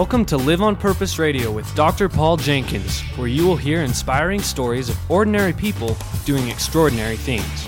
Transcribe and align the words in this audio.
Welcome 0.00 0.24
to 0.24 0.38
Live 0.38 0.62
on 0.62 0.76
Purpose 0.76 1.18
Radio 1.18 1.52
with 1.52 1.74
Dr. 1.74 2.08
Paul 2.08 2.38
Jenkins, 2.38 3.02
where 3.16 3.28
you 3.28 3.46
will 3.46 3.58
hear 3.58 3.82
inspiring 3.82 4.40
stories 4.40 4.88
of 4.88 5.10
ordinary 5.10 5.52
people 5.52 5.94
doing 6.24 6.48
extraordinary 6.48 7.18
things. 7.18 7.66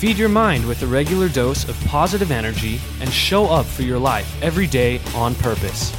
Feed 0.00 0.16
your 0.16 0.30
mind 0.30 0.66
with 0.66 0.82
a 0.82 0.86
regular 0.86 1.28
dose 1.28 1.68
of 1.68 1.78
positive 1.84 2.30
energy 2.30 2.80
and 3.02 3.12
show 3.12 3.44
up 3.44 3.66
for 3.66 3.82
your 3.82 3.98
life 3.98 4.42
every 4.42 4.66
day 4.66 4.98
on 5.14 5.34
purpose. 5.34 5.92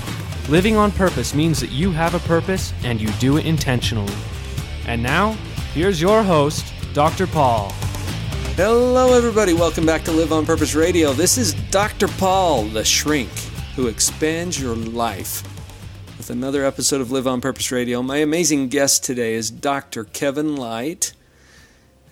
Living 0.49 0.75
on 0.75 0.91
purpose 0.91 1.35
means 1.35 1.59
that 1.59 1.69
you 1.69 1.91
have 1.91 2.15
a 2.15 2.27
purpose 2.27 2.73
and 2.83 2.99
you 2.99 3.09
do 3.19 3.37
it 3.37 3.45
intentionally. 3.45 4.15
And 4.87 5.03
now, 5.03 5.33
here's 5.75 6.01
your 6.01 6.23
host, 6.23 6.65
Dr. 6.95 7.27
Paul. 7.27 7.69
Hello, 8.55 9.13
everybody. 9.13 9.53
Welcome 9.53 9.85
back 9.85 10.03
to 10.05 10.11
Live 10.11 10.33
on 10.33 10.47
Purpose 10.47 10.73
Radio. 10.73 11.13
This 11.13 11.37
is 11.37 11.53
Dr. 11.69 12.07
Paul, 12.07 12.63
the 12.63 12.83
shrink, 12.83 13.29
who 13.75 13.85
expands 13.85 14.59
your 14.59 14.75
life 14.75 15.43
with 16.19 16.29
another 16.29 16.65
episode 16.65 16.99
of 16.99 17.13
Live 17.13 17.25
on 17.25 17.39
Purpose 17.39 17.71
Radio. 17.71 18.03
My 18.03 18.17
amazing 18.17 18.67
guest 18.67 19.05
today 19.05 19.35
is 19.35 19.49
Dr. 19.49 20.03
Kevin 20.03 20.57
Light. 20.57 21.13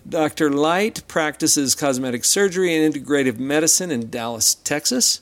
Dr. 0.08 0.50
Light 0.50 1.06
practices 1.10 1.76
cosmetic 1.76 2.24
surgery 2.24 2.74
and 2.74 2.94
integrative 2.94 3.38
medicine 3.38 3.92
in 3.92 4.10
Dallas, 4.10 4.56
Texas. 4.56 5.20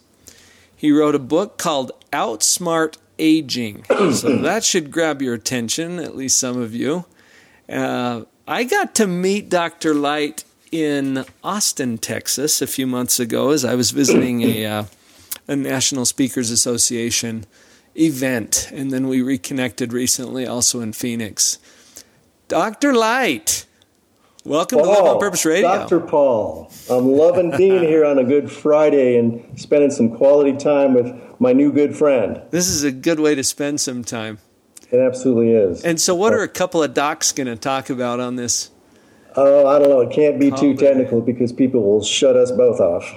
He 0.76 0.92
wrote 0.92 1.16
a 1.16 1.20
book 1.20 1.58
called 1.58 1.94
Outsmart 2.14 2.98
Aging. 3.18 3.86
so 3.90 4.38
that 4.38 4.64
should 4.64 4.92
grab 4.92 5.20
your 5.20 5.34
attention, 5.34 5.98
at 5.98 6.16
least 6.16 6.38
some 6.38 6.62
of 6.62 6.76
you. 6.76 7.06
Uh, 7.68 8.26
I 8.48 8.66
got 8.66 8.94
to 8.96 9.08
meet 9.08 9.50
Dr. 9.50 9.96
Light 9.96 10.44
in 10.72 11.26
Austin, 11.44 11.98
Texas, 11.98 12.62
a 12.62 12.68
few 12.68 12.86
months 12.86 13.20
ago 13.20 13.50
as 13.50 13.66
I 13.66 13.74
was 13.74 13.90
visiting 13.90 14.44
a, 14.44 14.66
uh, 14.68 14.84
a 15.48 15.56
National 15.56 16.06
Speakers 16.06 16.52
Association 16.52 17.48
event, 17.98 18.70
and 18.74 18.92
then 18.92 19.08
we 19.08 19.22
reconnected 19.22 19.94
recently 19.94 20.46
also 20.46 20.82
in 20.82 20.94
Phoenix. 20.94 21.58
Dr. 22.48 22.94
Light, 22.94 23.66
welcome 24.44 24.80
Paul, 24.80 24.86
to 24.86 24.92
Live 24.92 25.14
on 25.14 25.20
Purpose 25.20 25.46
Radio. 25.46 25.68
Dr. 25.68 26.00
Paul, 26.00 26.72
I'm 26.90 27.08
loving 27.08 27.52
being 27.58 27.84
here 27.84 28.06
on 28.06 28.20
a 28.20 28.24
Good 28.24 28.52
Friday 28.52 29.18
and 29.18 29.60
spending 29.60 29.92
some 29.92 30.16
quality 30.16 30.56
time 30.56 30.94
with 30.94 31.14
my 31.40 31.54
new 31.54 31.72
good 31.72 31.96
friend. 31.96 32.42
This 32.52 32.68
is 32.68 32.84
a 32.84 32.92
good 32.92 33.20
way 33.20 33.36
to 33.36 33.44
spend 33.44 33.82
some 33.82 34.04
time. 34.04 34.40
It 34.92 35.00
absolutely 35.00 35.52
is. 35.52 35.84
And 35.84 36.00
so, 36.00 36.14
what 36.14 36.34
uh, 36.34 36.38
are 36.38 36.44
a 36.44 36.48
couple 36.48 36.84
of 36.84 36.94
docs 36.94 37.32
going 37.32 37.48
to 37.48 37.56
talk 37.56 37.90
about 37.90 38.20
on 38.20 38.36
this? 38.36 38.70
Oh, 39.36 39.68
I 39.68 39.80
don't 39.80 39.90
know. 39.90 40.02
It 40.02 40.12
can't 40.12 40.40
be 40.40 40.52
too 40.52 40.76
technical 40.76 41.22
because 41.22 41.52
people 41.52 41.84
will 41.84 42.04
shut 42.04 42.38
us 42.38 42.52
both 42.52 42.80
off. 42.80 43.14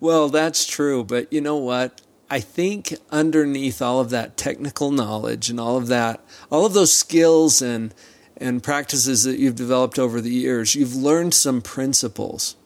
Well, 0.00 0.28
that's 0.28 0.66
true. 0.66 1.04
But 1.04 1.32
you 1.32 1.40
know 1.40 1.56
what? 1.56 2.02
I 2.28 2.40
think 2.40 2.94
underneath 3.10 3.80
all 3.80 4.00
of 4.00 4.10
that 4.10 4.36
technical 4.36 4.90
knowledge 4.90 5.48
and 5.48 5.60
all 5.60 5.76
of 5.76 5.86
that, 5.88 6.20
all 6.50 6.66
of 6.66 6.74
those 6.74 6.92
skills 6.92 7.62
and 7.62 7.94
and 8.38 8.62
practices 8.62 9.24
that 9.24 9.38
you've 9.38 9.54
developed 9.54 9.98
over 9.98 10.20
the 10.20 10.30
years, 10.30 10.74
you've 10.74 10.94
learned 10.94 11.32
some 11.32 11.62
principles. 11.62 12.56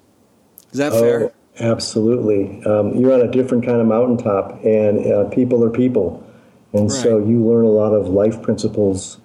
Is 0.72 0.78
that 0.78 0.92
oh, 0.92 1.00
fair? 1.00 1.32
Absolutely. 1.60 2.64
Um, 2.64 2.96
you're 2.96 3.12
on 3.12 3.20
a 3.20 3.30
different 3.30 3.64
kind 3.64 3.80
of 3.80 3.86
mountaintop, 3.86 4.64
and 4.64 5.06
uh, 5.06 5.28
people 5.28 5.62
are 5.62 5.70
people, 5.70 6.26
and 6.72 6.90
right. 6.90 7.02
so 7.02 7.18
you 7.18 7.44
learn 7.44 7.64
a 7.64 7.70
lot 7.70 7.92
of 7.92 8.08
life 8.08 8.42
principles. 8.42 9.18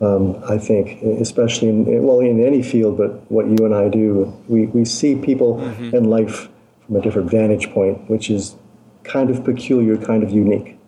Um, 0.00 0.40
I 0.48 0.58
think, 0.58 1.02
especially 1.02 1.68
in 1.70 2.02
well, 2.04 2.20
in 2.20 2.44
any 2.44 2.62
field, 2.62 2.98
but 2.98 3.30
what 3.30 3.46
you 3.46 3.64
and 3.64 3.74
I 3.74 3.88
do, 3.88 4.32
we, 4.46 4.66
we 4.66 4.84
see 4.84 5.16
people 5.16 5.56
mm-hmm. 5.56 5.94
and 5.94 6.08
life 6.08 6.48
from 6.86 6.96
a 6.96 7.00
different 7.00 7.30
vantage 7.30 7.70
point, 7.70 8.08
which 8.08 8.30
is 8.30 8.54
kind 9.04 9.30
of 9.30 9.44
peculiar, 9.44 9.96
kind 9.96 10.22
of 10.22 10.30
unique. 10.30 10.78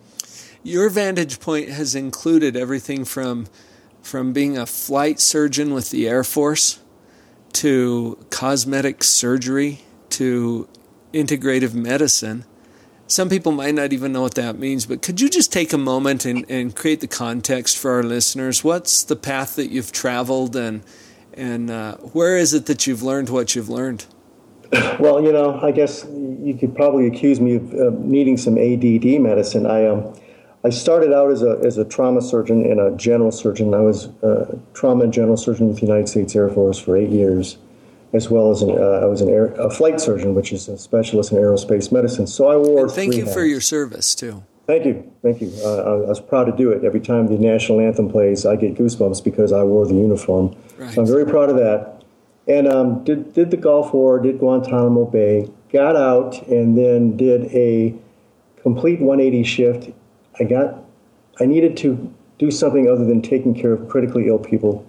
Your 0.63 0.89
vantage 0.89 1.39
point 1.39 1.69
has 1.69 1.95
included 1.95 2.55
everything 2.55 3.05
from 3.05 3.47
from 4.01 4.33
being 4.33 4.57
a 4.57 4.65
flight 4.65 5.19
surgeon 5.19 5.73
with 5.73 5.91
the 5.91 6.07
Air 6.07 6.23
Force 6.23 6.79
to 7.53 8.17
cosmetic 8.31 9.03
surgery 9.03 9.81
to 10.09 10.67
integrative 11.13 11.73
medicine. 11.73 12.45
Some 13.07 13.29
people 13.29 13.51
might 13.51 13.75
not 13.75 13.93
even 13.93 14.13
know 14.13 14.21
what 14.21 14.35
that 14.35 14.57
means, 14.57 14.85
but 14.85 15.01
could 15.01 15.19
you 15.19 15.29
just 15.29 15.51
take 15.51 15.73
a 15.73 15.77
moment 15.77 16.25
and, 16.25 16.49
and 16.49 16.75
create 16.75 17.01
the 17.01 17.07
context 17.07 17.77
for 17.77 17.91
our 17.91 18.03
listeners? 18.03 18.63
What's 18.63 19.03
the 19.03 19.15
path 19.15 19.55
that 19.57 19.69
you've 19.69 19.91
traveled 19.91 20.55
and 20.55 20.83
and 21.33 21.69
uh, 21.69 21.97
where 21.97 22.37
is 22.37 22.53
it 22.53 22.65
that 22.65 22.87
you've 22.87 23.03
learned 23.03 23.29
what 23.29 23.55
you've 23.55 23.69
learned? 23.69 24.05
Well, 24.99 25.21
you 25.21 25.31
know, 25.31 25.59
I 25.61 25.71
guess 25.71 26.05
you 26.05 26.55
could 26.59 26.75
probably 26.75 27.07
accuse 27.07 27.39
me 27.39 27.55
of 27.55 27.73
uh, 27.73 27.91
needing 27.99 28.37
some 28.37 28.57
ADD 28.57 29.21
medicine. 29.21 29.65
I 29.65 29.87
um, 29.87 30.13
I 30.63 30.69
started 30.69 31.11
out 31.13 31.31
as 31.31 31.43
a 31.43 31.59
as 31.63 31.77
a 31.77 31.85
trauma 31.85 32.21
surgeon 32.21 32.65
and 32.65 32.79
a 32.79 32.95
general 32.95 33.31
surgeon. 33.31 33.73
I 33.73 33.81
was 33.81 34.05
a 34.21 34.57
trauma 34.73 35.03
and 35.03 35.13
general 35.13 35.37
surgeon 35.37 35.67
with 35.67 35.79
the 35.79 35.85
United 35.85 36.07
States 36.07 36.35
Air 36.35 36.49
Force 36.49 36.79
for 36.79 36.95
eight 36.95 37.09
years, 37.09 37.57
as 38.13 38.29
well 38.29 38.51
as 38.51 38.61
an, 38.61 38.71
uh, 38.71 39.01
I 39.01 39.05
was 39.05 39.21
an 39.21 39.29
air, 39.29 39.47
a 39.55 39.69
flight 39.69 39.99
surgeon, 39.99 40.35
which 40.35 40.53
is 40.53 40.67
a 40.69 40.77
specialist 40.77 41.31
in 41.31 41.37
aerospace 41.37 41.91
medicine. 41.91 42.27
So 42.27 42.47
I 42.47 42.55
wore. 42.55 42.83
And 42.83 42.91
thank 42.91 43.15
you 43.15 43.25
hats. 43.25 43.33
for 43.33 43.43
your 43.43 43.61
service 43.61 44.15
too. 44.15 44.43
Thank 44.67 44.85
you, 44.85 45.11
thank 45.21 45.41
you. 45.41 45.51
Uh, 45.65 45.75
I, 45.75 45.91
I 45.91 46.09
was 46.09 46.21
proud 46.21 46.45
to 46.45 46.51
do 46.53 46.71
it. 46.71 46.85
Every 46.85 47.01
time 47.01 47.27
the 47.27 47.37
national 47.37 47.81
anthem 47.81 48.09
plays, 48.09 48.45
I 48.45 48.55
get 48.55 48.75
goosebumps 48.75 49.21
because 49.23 49.51
I 49.51 49.63
wore 49.63 49.85
the 49.85 49.95
uniform. 49.95 50.55
Right. 50.77 50.93
So 50.93 51.01
I'm 51.01 51.07
very 51.07 51.25
proud 51.25 51.49
of 51.49 51.57
that 51.57 52.00
and 52.47 52.67
um, 52.67 53.03
did 53.03 53.33
did 53.33 53.51
the 53.51 53.57
Gulf 53.57 53.93
War, 53.93 54.19
did 54.19 54.39
Guantanamo 54.39 55.05
Bay, 55.05 55.49
got 55.71 55.95
out, 55.95 56.41
and 56.47 56.77
then 56.77 57.15
did 57.17 57.45
a 57.53 57.93
complete 58.61 58.99
180 58.99 59.43
shift. 59.43 59.89
I 60.39 60.45
got, 60.45 60.83
I 61.39 61.45
needed 61.45 61.77
to 61.77 62.13
do 62.37 62.51
something 62.51 62.89
other 62.89 63.05
than 63.05 63.21
taking 63.21 63.53
care 63.53 63.73
of 63.73 63.87
critically 63.87 64.27
ill 64.27 64.39
people, 64.39 64.85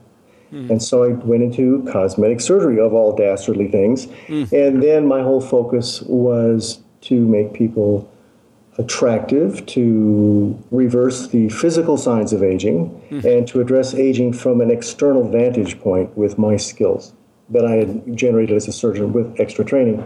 mm. 0.53 0.71
and 0.71 0.83
so 0.83 1.05
I 1.05 1.09
went 1.09 1.43
into 1.43 1.87
cosmetic 1.91 2.41
surgery 2.41 2.81
of 2.81 2.95
all 2.95 3.15
dastardly 3.15 3.69
things, 3.69 4.07
mm. 4.27 4.51
and 4.53 4.83
then 4.83 5.07
my 5.07 5.23
whole 5.23 5.41
focus 5.41 6.03
was 6.03 6.81
to 7.03 7.27
make 7.27 7.53
people 7.53 8.09
attractive, 8.79 9.67
to 9.67 10.59
reverse 10.71 11.29
the 11.29 11.51
physical 11.51 11.99
signs 11.99 12.33
of 12.33 12.43
aging, 12.43 12.89
mm. 13.11 13.23
and 13.25 13.47
to 13.49 13.61
address 13.61 13.93
aging 13.93 14.33
from 14.33 14.63
an 14.63 14.71
external 14.71 15.29
vantage 15.29 15.79
point 15.79 16.17
with 16.17 16.39
my 16.39 16.57
skills 16.57 17.13
that 17.53 17.65
I 17.65 17.73
had 17.73 18.17
generated 18.17 18.57
as 18.57 18.69
a 18.69 18.73
surgeon 18.73 19.13
with 19.13 19.39
extra 19.39 19.65
training. 19.65 20.05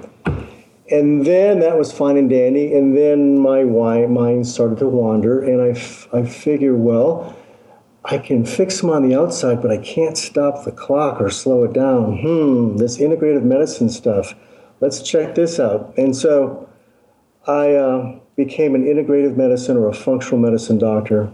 And 0.91 1.27
then 1.27 1.61
that 1.61 1.77
was 1.77 1.93
fine 1.93 2.17
and 2.17 2.31
dandy. 2.31 2.75
And 2.75 2.97
then 2.97 3.39
my 3.39 3.65
mind 3.65 4.47
started 4.47 4.79
to 4.79 4.89
wander, 4.89 5.43
and 5.43 5.61
I, 5.61 5.71
f- 5.71 6.09
I 6.13 6.25
figure, 6.25 6.77
well, 6.77 7.37
I 8.05 8.19
can 8.19 8.45
fix 8.45 8.81
them 8.81 8.91
on 8.91 9.09
the 9.09 9.17
outside, 9.17 9.61
but 9.61 9.73
I 9.73 9.79
can't 9.79 10.17
stop 10.17 10.65
the 10.65 10.71
clock 10.71 11.21
or 11.21 11.29
slow 11.29 11.65
it 11.65 11.73
down. 11.73 12.19
Hmm, 12.19 12.77
this 12.77 12.99
integrative 12.99 13.43
medicine 13.43 13.89
stuff. 13.89 14.35
Let's 14.81 15.03
check 15.03 15.35
this 15.35 15.59
out. 15.59 15.93
And 15.97 16.15
so 16.15 16.69
I 17.47 17.73
uh, 17.75 18.19
became 18.37 18.77
an 18.77 18.85
integrative 18.85 19.37
medicine 19.37 19.77
or 19.77 19.89
a 19.89 19.95
functional 19.95 20.39
medicine 20.39 20.79
doctor 20.79 21.33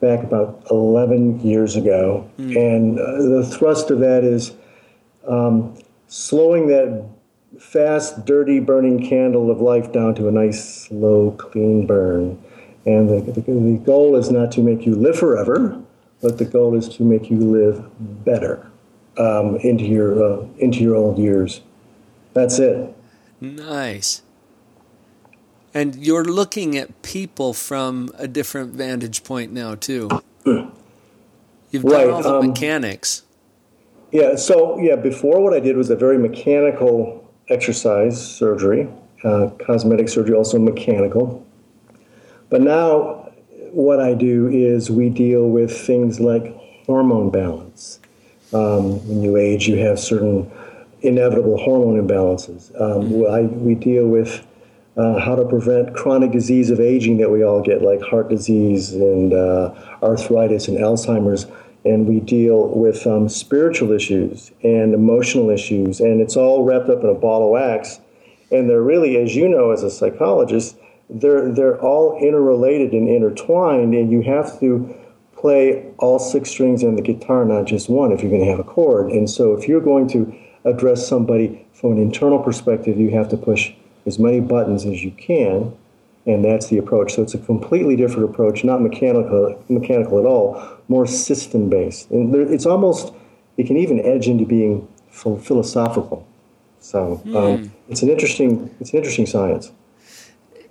back 0.00 0.22
about 0.22 0.66
11 0.70 1.40
years 1.40 1.76
ago. 1.76 2.30
Mm. 2.38 2.56
And 2.56 2.98
uh, 2.98 3.40
the 3.40 3.44
thrust 3.46 3.90
of 3.90 3.98
that 4.00 4.24
is 4.24 4.52
um, 5.26 5.76
slowing 6.08 6.68
that 6.68 7.08
fast, 7.58 8.24
dirty, 8.24 8.60
burning 8.60 9.08
candle 9.08 9.50
of 9.50 9.60
life 9.60 9.92
down 9.92 10.14
to 10.16 10.28
a 10.28 10.32
nice, 10.32 10.86
slow, 10.86 11.32
clean 11.32 11.86
burn. 11.86 12.42
And 12.84 13.08
the, 13.08 13.32
the, 13.32 13.40
the 13.40 13.80
goal 13.84 14.16
is 14.16 14.30
not 14.30 14.52
to 14.52 14.60
make 14.60 14.86
you 14.86 14.94
live 14.94 15.18
forever, 15.18 15.82
but 16.22 16.38
the 16.38 16.44
goal 16.44 16.76
is 16.76 16.88
to 16.96 17.02
make 17.02 17.30
you 17.30 17.38
live 17.38 17.84
better 18.24 18.70
um, 19.18 19.56
into 19.56 19.84
your 19.84 20.22
uh, 20.22 20.46
into 20.58 20.80
your 20.80 20.94
old 20.94 21.18
years. 21.18 21.62
That's 22.34 22.58
it. 22.58 22.94
Nice. 23.40 24.22
And 25.74 25.94
you're 25.96 26.24
looking 26.24 26.76
at 26.76 27.02
people 27.02 27.52
from 27.52 28.10
a 28.16 28.26
different 28.26 28.72
vantage 28.72 29.24
point 29.24 29.52
now 29.52 29.74
too. 29.74 30.08
You've 30.44 31.82
done 31.82 31.92
right, 31.92 32.08
all 32.08 32.22
the 32.22 32.34
um, 32.36 32.46
mechanics. 32.48 33.22
Yeah, 34.12 34.36
so 34.36 34.78
yeah, 34.78 34.96
before 34.96 35.42
what 35.42 35.52
I 35.52 35.60
did 35.60 35.76
was 35.76 35.90
a 35.90 35.96
very 35.96 36.16
mechanical 36.18 37.28
exercise 37.48 38.20
surgery, 38.24 38.88
uh, 39.24 39.50
cosmetic 39.64 40.08
surgery, 40.08 40.34
also 40.34 40.58
mechanical. 40.58 41.44
But 42.48 42.60
now 42.60 43.32
what 43.72 44.00
I 44.00 44.14
do 44.14 44.48
is 44.48 44.90
we 44.90 45.10
deal 45.10 45.48
with 45.48 45.76
things 45.76 46.20
like 46.20 46.54
hormone 46.86 47.30
balance. 47.30 48.00
Um, 48.52 49.06
when 49.08 49.22
you 49.22 49.36
age, 49.36 49.66
you 49.66 49.76
have 49.78 49.98
certain 49.98 50.50
inevitable 51.02 51.58
hormone 51.58 52.00
imbalances. 52.00 52.70
Um, 52.80 53.26
I, 53.26 53.42
we 53.42 53.74
deal 53.74 54.06
with 54.06 54.46
uh, 54.96 55.18
how 55.18 55.34
to 55.34 55.44
prevent 55.44 55.94
chronic 55.94 56.30
disease 56.30 56.70
of 56.70 56.80
aging 56.80 57.18
that 57.18 57.30
we 57.30 57.42
all 57.42 57.60
get, 57.60 57.82
like 57.82 58.00
heart 58.02 58.28
disease 58.28 58.94
and 58.94 59.34
uh, 59.34 59.74
arthritis 60.02 60.68
and 60.68 60.78
Alzheimer's 60.78 61.46
and 61.86 62.06
we 62.06 62.20
deal 62.20 62.68
with 62.68 63.06
um, 63.06 63.28
spiritual 63.28 63.92
issues 63.92 64.50
and 64.62 64.92
emotional 64.92 65.50
issues, 65.50 66.00
and 66.00 66.20
it's 66.20 66.36
all 66.36 66.64
wrapped 66.64 66.88
up 66.88 67.02
in 67.02 67.08
a 67.08 67.14
ball 67.14 67.44
of 67.44 67.50
wax. 67.50 68.00
And 68.50 68.68
they're 68.68 68.82
really, 68.82 69.16
as 69.16 69.34
you 69.34 69.48
know, 69.48 69.70
as 69.70 69.82
a 69.82 69.90
psychologist, 69.90 70.76
they're 71.08 71.52
they're 71.52 71.80
all 71.80 72.18
interrelated 72.20 72.92
and 72.92 73.08
intertwined, 73.08 73.94
and 73.94 74.10
you 74.10 74.22
have 74.22 74.58
to 74.60 74.94
play 75.36 75.84
all 75.98 76.18
six 76.18 76.50
strings 76.50 76.82
on 76.82 76.96
the 76.96 77.02
guitar, 77.02 77.44
not 77.44 77.66
just 77.66 77.88
one, 77.88 78.10
if 78.10 78.22
you're 78.22 78.30
going 78.30 78.44
to 78.44 78.50
have 78.50 78.58
a 78.58 78.64
chord. 78.64 79.10
And 79.10 79.30
so, 79.30 79.54
if 79.54 79.68
you're 79.68 79.80
going 79.80 80.08
to 80.08 80.36
address 80.64 81.06
somebody 81.06 81.66
from 81.72 81.92
an 81.92 81.98
internal 81.98 82.40
perspective, 82.40 82.98
you 82.98 83.10
have 83.10 83.28
to 83.28 83.36
push 83.36 83.72
as 84.06 84.18
many 84.18 84.40
buttons 84.40 84.84
as 84.84 85.04
you 85.04 85.12
can, 85.12 85.76
and 86.26 86.44
that's 86.44 86.68
the 86.68 86.78
approach. 86.78 87.14
So 87.14 87.22
it's 87.22 87.34
a 87.34 87.38
completely 87.38 87.96
different 87.96 88.28
approach, 88.28 88.64
not 88.64 88.82
mechanical, 88.82 89.62
mechanical 89.68 90.18
at 90.18 90.26
all, 90.26 90.62
more 90.88 91.06
system 91.06 91.70
based, 91.70 92.10
and 92.10 92.34
there, 92.34 92.42
it's 92.42 92.66
almost 92.66 93.12
it 93.56 93.66
can 93.66 93.76
even 93.76 94.00
edge 94.00 94.28
into 94.28 94.44
being 94.44 94.86
philosophical. 95.10 96.26
So 96.80 97.14
um, 97.24 97.32
mm. 97.32 97.70
it's 97.88 98.02
an 98.02 98.10
interesting 98.10 98.74
it's 98.80 98.90
an 98.92 98.98
interesting 98.98 99.26
science. 99.26 99.72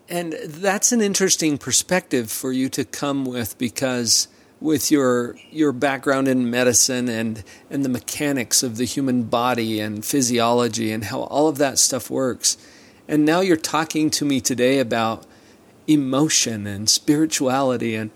And 0.07 0.33
that's 0.45 0.91
an 0.91 1.01
interesting 1.01 1.57
perspective 1.57 2.31
for 2.31 2.51
you 2.51 2.69
to 2.69 2.85
come 2.85 3.25
with 3.25 3.57
because 3.57 4.27
with 4.61 4.91
your 4.91 5.35
your 5.51 5.71
background 5.71 6.27
in 6.27 6.49
medicine 6.49 7.09
and 7.09 7.43
and 7.69 7.83
the 7.83 7.89
mechanics 7.89 8.63
of 8.63 8.77
the 8.77 8.85
human 8.85 9.23
body 9.23 9.79
and 9.79 10.05
physiology 10.05 10.91
and 10.91 11.05
how 11.05 11.21
all 11.23 11.47
of 11.47 11.57
that 11.57 11.79
stuff 11.79 12.09
works. 12.09 12.57
And 13.07 13.25
now 13.25 13.41
you're 13.41 13.57
talking 13.57 14.09
to 14.11 14.25
me 14.25 14.41
today 14.41 14.79
about 14.79 15.25
emotion 15.87 16.65
and 16.67 16.89
spirituality 16.89 17.95
and 17.95 18.11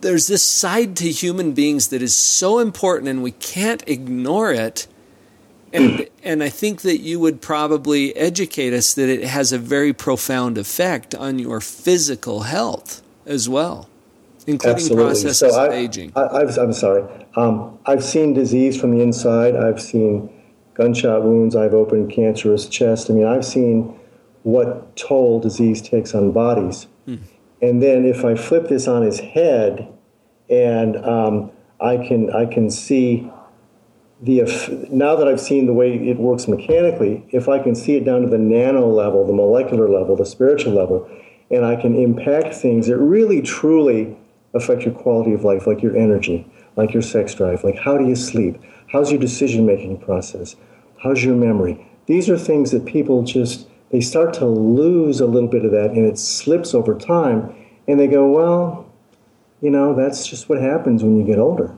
there's 0.00 0.26
this 0.26 0.44
side 0.44 0.96
to 0.96 1.10
human 1.10 1.52
beings 1.52 1.88
that 1.88 2.02
is 2.02 2.14
so 2.14 2.58
important 2.58 3.08
and 3.08 3.22
we 3.22 3.30
can't 3.30 3.82
ignore 3.86 4.52
it 4.52 4.86
and 5.74 6.06
and 6.22 6.42
I 6.42 6.48
think 6.48 6.82
that 6.82 7.00
you 7.00 7.20
would 7.20 7.42
probably 7.42 8.16
educate 8.16 8.72
us 8.72 8.94
that 8.94 9.08
it 9.08 9.24
has 9.24 9.52
a 9.52 9.58
very 9.58 9.92
profound 9.92 10.56
effect 10.56 11.14
on 11.14 11.38
your 11.38 11.60
physical 11.60 12.42
health 12.42 13.02
as 13.26 13.48
well, 13.48 13.88
including 14.46 14.76
Absolutely. 14.76 15.04
processes 15.04 15.38
so 15.38 15.60
I, 15.60 15.66
of 15.66 15.72
aging. 15.72 16.12
I, 16.14 16.42
am 16.42 16.72
sorry. 16.72 17.02
Um, 17.36 17.78
I've 17.84 18.04
seen 18.04 18.32
disease 18.32 18.80
from 18.80 18.96
the 18.96 19.02
inside. 19.02 19.56
I've 19.56 19.82
seen 19.82 20.30
gunshot 20.74 21.24
wounds. 21.24 21.56
I've 21.56 21.74
opened 21.74 22.12
cancerous 22.12 22.68
chest. 22.68 23.10
I 23.10 23.14
mean, 23.14 23.26
I've 23.26 23.44
seen 23.44 23.98
what 24.44 24.96
toll 24.96 25.40
disease 25.40 25.82
takes 25.82 26.14
on 26.14 26.32
bodies. 26.32 26.86
And 27.62 27.82
then 27.82 28.04
if 28.04 28.24
I 28.24 28.34
flip 28.34 28.68
this 28.68 28.88
on 28.88 29.02
his 29.02 29.20
head, 29.20 29.88
and 30.50 30.96
um, 31.04 31.50
I 31.80 31.96
can 31.96 32.30
I 32.30 32.46
can 32.46 32.70
see 32.70 33.30
the 34.20 34.42
now 34.90 35.16
that 35.16 35.28
I've 35.28 35.40
seen 35.40 35.66
the 35.66 35.72
way 35.72 35.94
it 35.94 36.18
works 36.18 36.48
mechanically, 36.48 37.26
if 37.30 37.48
I 37.48 37.58
can 37.58 37.74
see 37.74 37.96
it 37.96 38.04
down 38.04 38.22
to 38.22 38.28
the 38.28 38.38
nano 38.38 38.86
level, 38.86 39.26
the 39.26 39.32
molecular 39.32 39.88
level, 39.88 40.16
the 40.16 40.26
spiritual 40.26 40.72
level, 40.72 41.08
and 41.50 41.64
I 41.64 41.76
can 41.76 41.94
impact 41.94 42.54
things 42.54 42.86
that 42.86 42.98
really 42.98 43.42
truly 43.42 44.16
affect 44.54 44.82
your 44.82 44.94
quality 44.94 45.32
of 45.32 45.44
life, 45.44 45.66
like 45.66 45.82
your 45.82 45.96
energy, 45.96 46.46
like 46.76 46.92
your 46.92 47.02
sex 47.02 47.34
drive, 47.34 47.64
like 47.64 47.76
how 47.78 47.98
do 47.98 48.06
you 48.06 48.16
sleep, 48.16 48.60
how's 48.88 49.10
your 49.10 49.20
decision 49.20 49.66
making 49.66 49.98
process, 49.98 50.56
how's 51.02 51.24
your 51.24 51.34
memory. 51.34 51.90
These 52.06 52.28
are 52.30 52.38
things 52.38 52.70
that 52.70 52.84
people 52.84 53.22
just 53.22 53.66
they 53.94 54.00
start 54.00 54.34
to 54.34 54.46
lose 54.46 55.20
a 55.20 55.26
little 55.26 55.48
bit 55.48 55.64
of 55.64 55.70
that, 55.70 55.92
and 55.92 56.04
it 56.04 56.18
slips 56.18 56.74
over 56.74 56.98
time, 56.98 57.54
and 57.86 58.00
they 58.00 58.08
go, 58.08 58.28
well, 58.28 58.90
you 59.60 59.70
know, 59.70 59.94
that's 59.94 60.26
just 60.26 60.48
what 60.48 60.60
happens 60.60 61.02
when 61.02 61.16
you 61.16 61.24
get 61.24 61.38
older, 61.38 61.74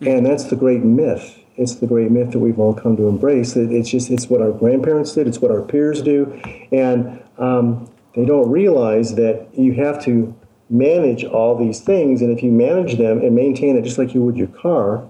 and 0.00 0.24
that's 0.24 0.44
the 0.44 0.56
great 0.56 0.82
myth 0.82 1.38
it's 1.58 1.74
the 1.74 1.86
great 1.86 2.10
myth 2.10 2.30
that 2.30 2.38
we've 2.38 2.58
all 2.58 2.72
come 2.72 2.96
to 2.96 3.08
embrace. 3.08 3.54
That 3.54 3.72
it's 3.72 3.90
just 3.90 4.10
it's 4.10 4.30
what 4.30 4.40
our 4.40 4.52
grandparents 4.52 5.12
did, 5.12 5.26
it's 5.26 5.40
what 5.40 5.50
our 5.50 5.60
peers 5.60 6.00
do, 6.00 6.40
and 6.72 7.20
um, 7.36 7.90
they 8.14 8.24
don't 8.24 8.48
realize 8.48 9.16
that 9.16 9.48
you 9.52 9.74
have 9.74 10.02
to 10.04 10.34
manage 10.70 11.24
all 11.24 11.58
these 11.58 11.80
things. 11.80 12.22
And 12.22 12.30
if 12.30 12.42
you 12.42 12.52
manage 12.52 12.96
them 12.96 13.18
and 13.18 13.34
maintain 13.34 13.76
it 13.76 13.82
just 13.82 13.98
like 13.98 14.14
you 14.14 14.22
would 14.22 14.36
your 14.36 14.48
car, 14.48 15.06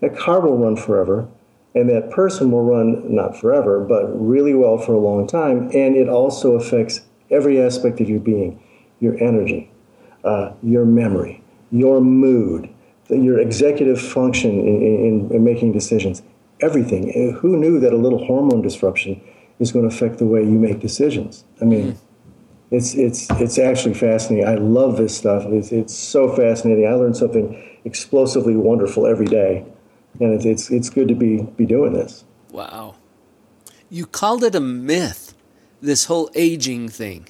that 0.00 0.16
car 0.16 0.40
will 0.40 0.56
run 0.56 0.76
forever, 0.76 1.28
and 1.74 1.88
that 1.88 2.10
person 2.10 2.50
will 2.50 2.64
run 2.64 3.14
not 3.14 3.36
forever, 3.36 3.80
but 3.80 4.06
really 4.08 4.54
well 4.54 4.78
for 4.78 4.92
a 4.92 4.98
long 4.98 5.26
time. 5.26 5.70
And 5.72 5.96
it 5.96 6.08
also 6.08 6.52
affects 6.52 7.02
every 7.30 7.60
aspect 7.60 8.00
of 8.00 8.08
your 8.08 8.20
being, 8.20 8.62
your 9.00 9.22
energy, 9.22 9.70
uh, 10.24 10.52
your 10.62 10.84
memory, 10.84 11.42
your 11.70 12.00
mood 12.00 12.68
your 13.20 13.38
executive 13.38 14.00
function 14.00 14.50
in, 14.50 14.82
in, 14.82 15.30
in, 15.32 15.44
making 15.44 15.72
decisions, 15.72 16.22
everything. 16.60 17.32
Who 17.40 17.56
knew 17.56 17.80
that 17.80 17.92
a 17.92 17.96
little 17.96 18.24
hormone 18.24 18.62
disruption 18.62 19.20
is 19.58 19.72
going 19.72 19.88
to 19.88 19.94
affect 19.94 20.18
the 20.18 20.26
way 20.26 20.40
you 20.40 20.58
make 20.58 20.80
decisions? 20.80 21.44
I 21.60 21.64
mean, 21.64 21.92
mm-hmm. 21.92 22.74
it's 22.74 22.94
it's 22.94 23.28
it's 23.32 23.58
actually 23.58 23.94
fascinating. 23.94 24.48
I 24.48 24.54
love 24.54 24.96
this 24.96 25.16
stuff. 25.16 25.44
It's 25.46 25.72
it's 25.72 25.94
so 25.94 26.34
fascinating. 26.34 26.86
I 26.86 26.94
learn 26.94 27.14
something 27.14 27.80
explosively 27.84 28.56
wonderful 28.56 29.06
every 29.06 29.26
day, 29.26 29.66
and 30.20 30.32
it's 30.34 30.44
it's, 30.44 30.70
it's 30.70 30.90
good 30.90 31.08
to 31.08 31.14
be 31.14 31.42
be 31.56 31.66
doing 31.66 31.92
this. 31.92 32.24
Wow, 32.50 32.96
you 33.90 34.06
called 34.06 34.44
it 34.44 34.54
a 34.54 34.60
myth, 34.60 35.34
this 35.80 36.06
whole 36.06 36.30
aging 36.34 36.88
thing. 36.88 37.26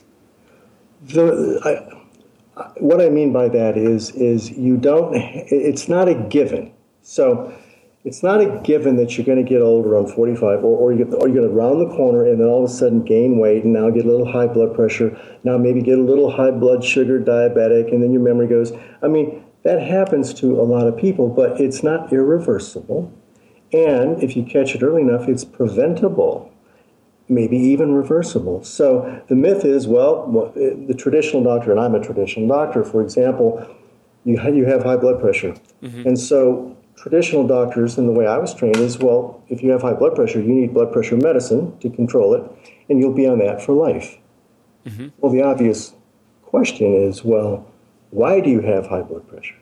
The, 1.04 1.60
I, 1.64 2.62
what 2.78 3.00
I 3.00 3.08
mean 3.08 3.32
by 3.32 3.48
that 3.48 3.76
is 3.76 4.10
is 4.10 4.50
you 4.50 4.76
don't. 4.76 5.12
It's 5.14 5.88
not 5.88 6.08
a 6.08 6.14
given. 6.14 6.72
So 7.02 7.52
it's 8.04 8.22
not 8.22 8.40
a 8.40 8.60
given 8.64 8.96
that 8.96 9.16
you're 9.16 9.26
going 9.26 9.44
to 9.44 9.48
get 9.48 9.62
older 9.62 9.96
on 9.96 10.08
45, 10.08 10.64
or, 10.64 10.76
or, 10.76 10.92
you, 10.92 11.04
or 11.14 11.28
you're 11.28 11.36
going 11.36 11.48
to 11.48 11.54
round 11.54 11.80
the 11.80 11.94
corner 11.94 12.26
and 12.26 12.40
then 12.40 12.48
all 12.48 12.64
of 12.64 12.70
a 12.70 12.72
sudden 12.72 13.04
gain 13.04 13.38
weight 13.38 13.62
and 13.62 13.72
now 13.72 13.90
get 13.90 14.04
a 14.04 14.08
little 14.08 14.30
high 14.30 14.46
blood 14.46 14.74
pressure. 14.74 15.16
Now 15.44 15.56
maybe 15.56 15.82
get 15.82 15.98
a 15.98 16.02
little 16.02 16.30
high 16.30 16.50
blood 16.50 16.84
sugar, 16.84 17.20
diabetic, 17.20 17.92
and 17.92 18.02
then 18.02 18.12
your 18.12 18.22
memory 18.22 18.48
goes. 18.48 18.72
I 19.02 19.08
mean, 19.08 19.44
that 19.64 19.80
happens 19.80 20.34
to 20.34 20.60
a 20.60 20.62
lot 20.62 20.86
of 20.86 20.96
people, 20.96 21.28
but 21.28 21.60
it's 21.60 21.82
not 21.82 22.12
irreversible. 22.12 23.12
And 23.72 24.22
if 24.22 24.36
you 24.36 24.44
catch 24.44 24.74
it 24.74 24.82
early 24.82 25.02
enough, 25.02 25.28
it's 25.28 25.44
preventable 25.44 26.52
maybe 27.28 27.56
even 27.56 27.94
reversible. 27.94 28.62
So 28.62 29.22
the 29.28 29.34
myth 29.34 29.64
is, 29.64 29.86
well, 29.86 30.52
the 30.54 30.94
traditional 30.94 31.42
doctor, 31.42 31.70
and 31.70 31.80
I'm 31.80 31.94
a 31.94 32.00
traditional 32.00 32.46
doctor, 32.46 32.84
for 32.84 33.02
example, 33.02 33.66
you, 34.24 34.40
you 34.52 34.64
have 34.66 34.82
high 34.82 34.96
blood 34.96 35.20
pressure. 35.20 35.54
Mm-hmm. 35.82 36.08
And 36.08 36.18
so 36.18 36.76
traditional 36.96 37.46
doctors, 37.46 37.98
and 37.98 38.08
the 38.08 38.12
way 38.12 38.26
I 38.26 38.38
was 38.38 38.54
trained 38.54 38.76
is, 38.76 38.98
well, 38.98 39.42
if 39.48 39.62
you 39.62 39.70
have 39.70 39.82
high 39.82 39.94
blood 39.94 40.14
pressure, 40.14 40.40
you 40.40 40.52
need 40.52 40.74
blood 40.74 40.92
pressure 40.92 41.16
medicine 41.16 41.76
to 41.78 41.90
control 41.90 42.34
it, 42.34 42.42
and 42.88 43.00
you'll 43.00 43.14
be 43.14 43.26
on 43.26 43.38
that 43.38 43.62
for 43.62 43.72
life. 43.72 44.18
Mm-hmm. 44.86 45.08
Well, 45.18 45.32
the 45.32 45.42
obvious 45.42 45.94
question 46.42 46.94
is, 46.94 47.24
well, 47.24 47.66
why 48.12 48.40
do 48.40 48.50
you 48.50 48.60
have 48.60 48.86
high 48.86 49.02
blood 49.02 49.26
pressure? 49.26 49.56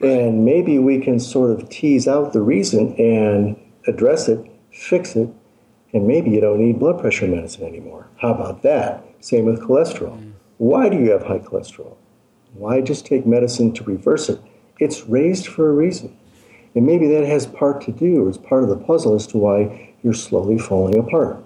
And 0.00 0.44
maybe 0.44 0.78
we 0.78 1.00
can 1.00 1.20
sort 1.20 1.50
of 1.50 1.68
tease 1.68 2.08
out 2.08 2.32
the 2.32 2.40
reason 2.40 2.94
and 2.96 3.56
address 3.86 4.26
it, 4.26 4.40
fix 4.72 5.14
it, 5.14 5.28
and 5.92 6.08
maybe 6.08 6.30
you 6.30 6.40
don't 6.40 6.58
need 6.58 6.78
blood 6.78 6.98
pressure 6.98 7.26
medicine 7.26 7.64
anymore. 7.64 8.08
How 8.16 8.32
about 8.32 8.62
that? 8.62 9.04
Same 9.20 9.44
with 9.44 9.60
cholesterol. 9.60 10.18
Mm. 10.18 10.32
Why 10.56 10.88
do 10.88 10.98
you 10.98 11.10
have 11.10 11.24
high 11.24 11.38
cholesterol? 11.38 11.96
Why 12.54 12.80
just 12.80 13.04
take 13.04 13.26
medicine 13.26 13.72
to 13.74 13.84
reverse 13.84 14.30
it? 14.30 14.40
It's 14.78 15.02
raised 15.02 15.46
for 15.46 15.68
a 15.68 15.72
reason. 15.72 16.16
And 16.74 16.86
maybe 16.86 17.06
that 17.08 17.26
has 17.26 17.46
part 17.46 17.82
to 17.82 17.92
do, 17.92 18.24
or 18.24 18.30
is 18.30 18.38
part 18.38 18.62
of 18.62 18.70
the 18.70 18.76
puzzle 18.76 19.14
as 19.14 19.26
to 19.28 19.38
why 19.38 19.94
you're 20.02 20.14
slowly 20.14 20.58
falling 20.58 20.98
apart. 20.98 21.36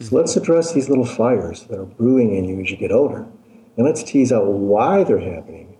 So 0.00 0.06
mm-hmm. 0.06 0.16
let's 0.16 0.36
address 0.36 0.72
these 0.72 0.88
little 0.88 1.04
fires 1.04 1.64
that 1.64 1.78
are 1.78 1.84
brewing 1.84 2.34
in 2.34 2.44
you 2.46 2.60
as 2.60 2.70
you 2.70 2.76
get 2.78 2.90
older. 2.90 3.26
And 3.76 3.86
let's 3.86 4.02
tease 4.02 4.32
out 4.32 4.46
why 4.46 5.04
they're 5.04 5.18
happening, 5.18 5.73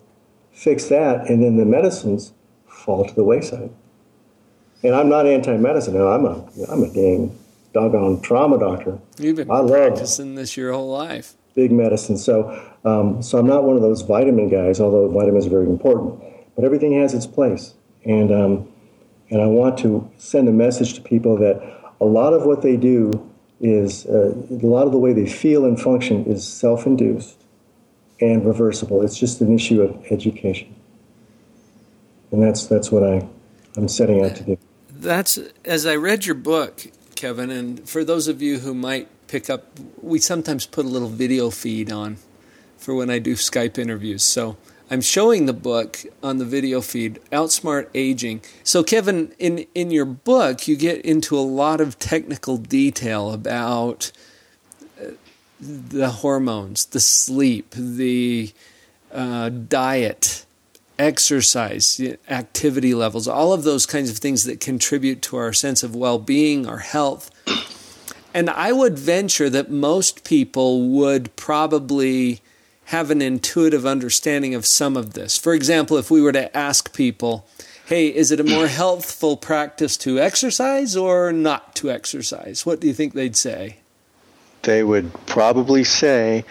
fix 0.55 0.87
that, 0.87 1.29
and 1.29 1.43
then 1.43 1.57
the 1.57 1.65
medicines 1.65 2.33
fall 2.67 3.05
to 3.05 3.15
the 3.15 3.25
wayside. 3.25 3.71
And 4.83 4.95
I'm 4.95 5.09
not 5.09 5.27
anti 5.27 5.57
medicine, 5.57 5.97
I'm 5.97 6.25
a, 6.25 6.49
I'm 6.71 6.83
a 6.83 6.93
dang 6.93 7.39
doggone 7.73 8.21
trauma 8.23 8.59
doctor. 8.59 8.99
You've 9.19 9.37
been 9.37 9.51
I 9.51 9.67
practicing 9.67 10.37
this 10.37 10.57
your 10.57 10.73
whole 10.73 10.89
life. 10.89 11.35
Big 11.55 11.73
medicine. 11.73 12.17
So, 12.17 12.51
um, 12.85 13.23
so 13.23 13.39
I'm 13.39 13.47
not 13.47 13.65
one 13.65 13.77
of 13.77 13.83
those 13.83 14.03
vitamin 14.03 14.49
guys, 14.49 14.81
although 14.81 15.09
vitamins 15.09 15.47
are 15.47 15.51
very 15.51 15.67
important. 15.67 16.23
But 16.55 16.65
everything 16.65 17.01
has 17.01 17.15
its 17.15 17.27
place, 17.27 17.75
and 18.05 18.33
um, 18.33 18.69
and 19.31 19.43
I 19.43 19.47
want 19.47 19.79
to 19.79 20.09
send 20.19 20.49
a 20.49 20.53
message 20.53 20.95
to 20.95 21.01
people 21.01 21.37
that 21.39 21.61
a 22.01 22.05
lot 22.05 22.33
of 22.33 22.45
what 22.45 22.63
they 22.63 22.77
do 22.77 23.31
is 23.61 24.07
uh, 24.07 24.35
a 24.51 24.67
lot 24.67 24.87
of 24.87 24.93
the 24.93 24.99
way 24.99 25.13
they 25.13 25.27
feel 25.27 25.65
and 25.65 25.81
function 25.81 26.25
is 26.27 26.47
self-induced 26.47 27.44
and 28.21 28.45
reversible. 28.45 29.03
It's 29.03 29.19
just 29.19 29.41
an 29.41 29.55
issue 29.55 29.83
of 29.83 30.05
education, 30.11 30.75
and 32.31 32.43
that's 32.43 32.67
that's 32.67 32.91
what 32.91 33.03
I 33.03 33.27
I'm 33.77 33.89
setting 33.89 34.25
out 34.25 34.37
to 34.37 34.43
do. 34.43 34.59
That's 34.91 35.39
as 35.65 35.87
I 35.87 35.97
read 35.97 36.27
your 36.27 36.37
book 36.37 36.87
Kevin. 37.15 37.51
And 37.51 37.89
for 37.89 38.05
those 38.05 38.29
of 38.29 38.43
you 38.43 38.59
who 38.59 38.75
might 38.75 39.09
pick 39.29 39.49
up, 39.49 39.79
we 40.03 40.19
sometimes 40.19 40.67
put 40.67 40.85
a 40.85 40.89
little 40.89 41.09
video 41.09 41.51
feed 41.51 41.91
on 41.91 42.19
for 42.77 42.95
when 42.95 43.11
I 43.11 43.19
do 43.19 43.35
Skype 43.35 43.79
interviews. 43.79 44.23
So 44.23 44.57
I'm 44.91 45.01
showing 45.01 45.47
the 45.47 45.55
book 45.55 46.01
on 46.23 46.37
the 46.37 46.45
video 46.45 46.81
feed, 46.83 47.21
Outsmart 47.33 47.89
Aging. 47.95 48.43
So, 48.63 48.85
Kevin, 48.85 49.33
in, 49.39 49.67
in 49.75 49.91
your 49.91 50.05
book, 50.05 50.69
you 50.69 50.77
get 50.77 51.01
into 51.05 51.39
a 51.39 51.41
lot 51.41 51.81
of 51.81 51.99
technical 51.99 52.59
detail 52.59 53.33
about 53.33 54.13
the 55.61 56.11
hormones, 56.11 56.87
the 56.87 57.01
sleep, 57.01 57.71
the 57.77 58.53
uh, 59.13 59.49
diet, 59.49 60.45
exercise, 60.99 62.01
activity 62.29 62.95
levels, 62.95 63.27
all 63.27 63.53
of 63.53 63.65
those 63.65 63.87
kinds 63.87 64.11
of 64.11 64.19
things 64.19 64.45
that 64.45 64.61
contribute 64.61 65.23
to 65.23 65.37
our 65.37 65.53
sense 65.53 65.83
of 65.83 65.95
well 65.95 66.19
being, 66.19 66.67
our 66.67 66.79
health. 66.79 67.31
And 68.33 68.51
I 68.51 68.73
would 68.73 68.99
venture 68.99 69.49
that 69.51 69.71
most 69.71 70.25
people 70.25 70.89
would 70.89 71.35
probably 71.37 72.41
have 72.87 73.11
an 73.11 73.23
intuitive 73.23 73.87
understanding 73.87 74.55
of 74.55 74.67
some 74.67 74.97
of 74.97 75.15
this. 75.15 75.37
For 75.37 75.55
example, 75.55 75.97
if 75.97 76.11
we 76.11 76.21
were 76.21 76.33
to 76.33 76.55
ask 76.57 76.93
people, 76.93 77.47
hey, 77.87 78.09
is 78.09 78.31
it 78.31 78.41
a 78.41 78.45
more 78.45 78.67
healthful 78.67 79.37
practice 79.37 79.97
to 79.99 80.19
exercise 80.19 80.97
or 80.97 81.33
not 81.33 81.75
to 81.77 81.91
exercise? 81.91 82.67
What 82.67 82.81
do 82.81 82.87
you 82.87 82.95
think 82.95 83.15
they'd 83.15 83.37
say? 83.37 83.79
They 84.65 84.83
would 84.83 85.13
probably 85.27 85.85
say 85.85 86.45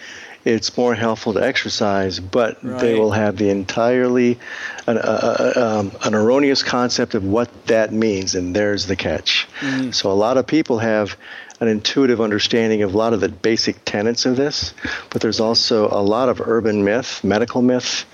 it's 0.46 0.76
more 0.76 0.94
helpful 0.94 1.34
to 1.34 1.44
exercise, 1.44 2.20
but 2.20 2.64
right. 2.64 2.80
they 2.80 3.00
will 3.00 3.12
have 3.12 3.38
the 3.38 3.50
entirely 3.50 4.40
an, 4.88 4.98
uh, 4.98 5.54
um, 5.56 5.92
an, 6.04 6.14
erroneous 6.14 6.64
concept 6.64 7.16
of 7.16 7.24
what 7.24 7.50
that 7.68 7.94
means, 7.94 8.36
and 8.36 8.56
there's 8.56 8.86
the 8.88 8.96
catch. 8.96 9.48
Mm. 9.62 9.96
So 9.96 10.12
a 10.12 10.14
lot 10.14 10.38
of 10.38 10.46
people 10.46 10.80
have 10.80 11.18
an 11.62 11.70
intuitive 11.70 12.20
understanding 12.20 12.84
of 12.84 12.94
a 12.94 12.98
lot 12.98 13.14
of 13.14 13.22
the 13.22 13.30
basic 13.30 13.86
tenets 13.86 14.26
of 14.26 14.36
this, 14.36 14.74
but 15.12 15.22
there's 15.22 15.40
also 15.40 15.88
a 15.88 16.02
lot 16.02 16.28
of 16.28 16.42
urban 16.42 16.84
myth, 16.84 17.24
medical 17.24 17.62
myth, 17.62 18.06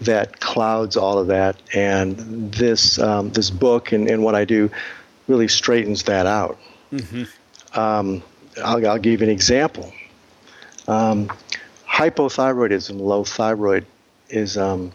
that 0.00 0.40
clouds 0.40 0.96
all 0.96 1.18
of 1.18 1.26
that. 1.26 1.56
And 1.74 2.50
this 2.50 2.98
um, 2.98 3.30
this 3.30 3.50
book 3.50 3.92
and, 3.92 4.08
and 4.08 4.24
what 4.24 4.34
I 4.34 4.46
do 4.46 4.70
really 5.28 5.48
straightens 5.48 6.04
that 6.04 6.24
out. 6.24 6.58
Mm-hmm. 6.90 7.78
Um, 7.78 8.22
I'll, 8.62 8.86
I'll, 8.86 8.98
give 8.98 9.20
you 9.20 9.26
an 9.26 9.32
example. 9.32 9.92
Um, 10.86 11.30
hypothyroidism, 11.88 13.00
low 13.00 13.24
thyroid, 13.24 13.86
is 14.28 14.56
um, 14.56 14.92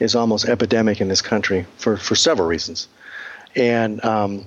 is 0.00 0.14
almost 0.14 0.46
epidemic 0.46 1.00
in 1.00 1.08
this 1.08 1.22
country 1.22 1.66
for, 1.78 1.96
for 1.96 2.14
several 2.14 2.48
reasons. 2.48 2.88
And 3.54 4.04
um, 4.04 4.46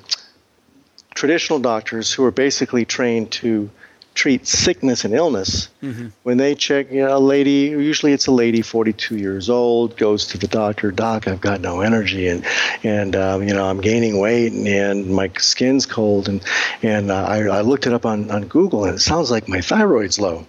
traditional 1.15 1.59
doctors 1.59 2.13
who 2.13 2.23
are 2.23 2.31
basically 2.31 2.85
trained 2.85 3.31
to 3.31 3.69
treat 4.19 4.45
sickness 4.45 5.05
and 5.05 5.13
illness, 5.13 5.69
mm-hmm. 5.81 6.07
when 6.23 6.35
they 6.35 6.53
check, 6.53 6.91
you 6.91 7.05
know, 7.05 7.15
a 7.15 7.19
lady, 7.19 7.71
usually 7.71 8.11
it's 8.11 8.27
a 8.27 8.31
lady, 8.31 8.61
42 8.61 9.15
years 9.15 9.49
old, 9.49 9.95
goes 9.95 10.27
to 10.27 10.37
the 10.37 10.47
doctor, 10.47 10.91
Doc, 10.91 11.25
I've 11.25 11.39
got 11.39 11.61
no 11.61 11.79
energy, 11.79 12.27
and 12.27 12.45
and 12.83 13.15
um, 13.15 13.47
you 13.47 13.53
know 13.53 13.65
I'm 13.65 13.79
gaining 13.79 14.19
weight, 14.19 14.51
and, 14.51 14.67
and 14.67 15.07
my 15.07 15.31
skin's 15.37 15.85
cold, 15.85 16.27
and 16.27 16.43
and 16.83 17.11
uh, 17.11 17.23
I, 17.23 17.43
I 17.43 17.61
looked 17.61 17.87
it 17.87 17.93
up 17.93 18.05
on 18.05 18.29
on 18.29 18.45
Google, 18.47 18.83
and 18.83 18.95
it 18.95 18.99
sounds 18.99 19.31
like 19.31 19.47
my 19.47 19.61
thyroid's 19.61 20.19
low. 20.19 20.45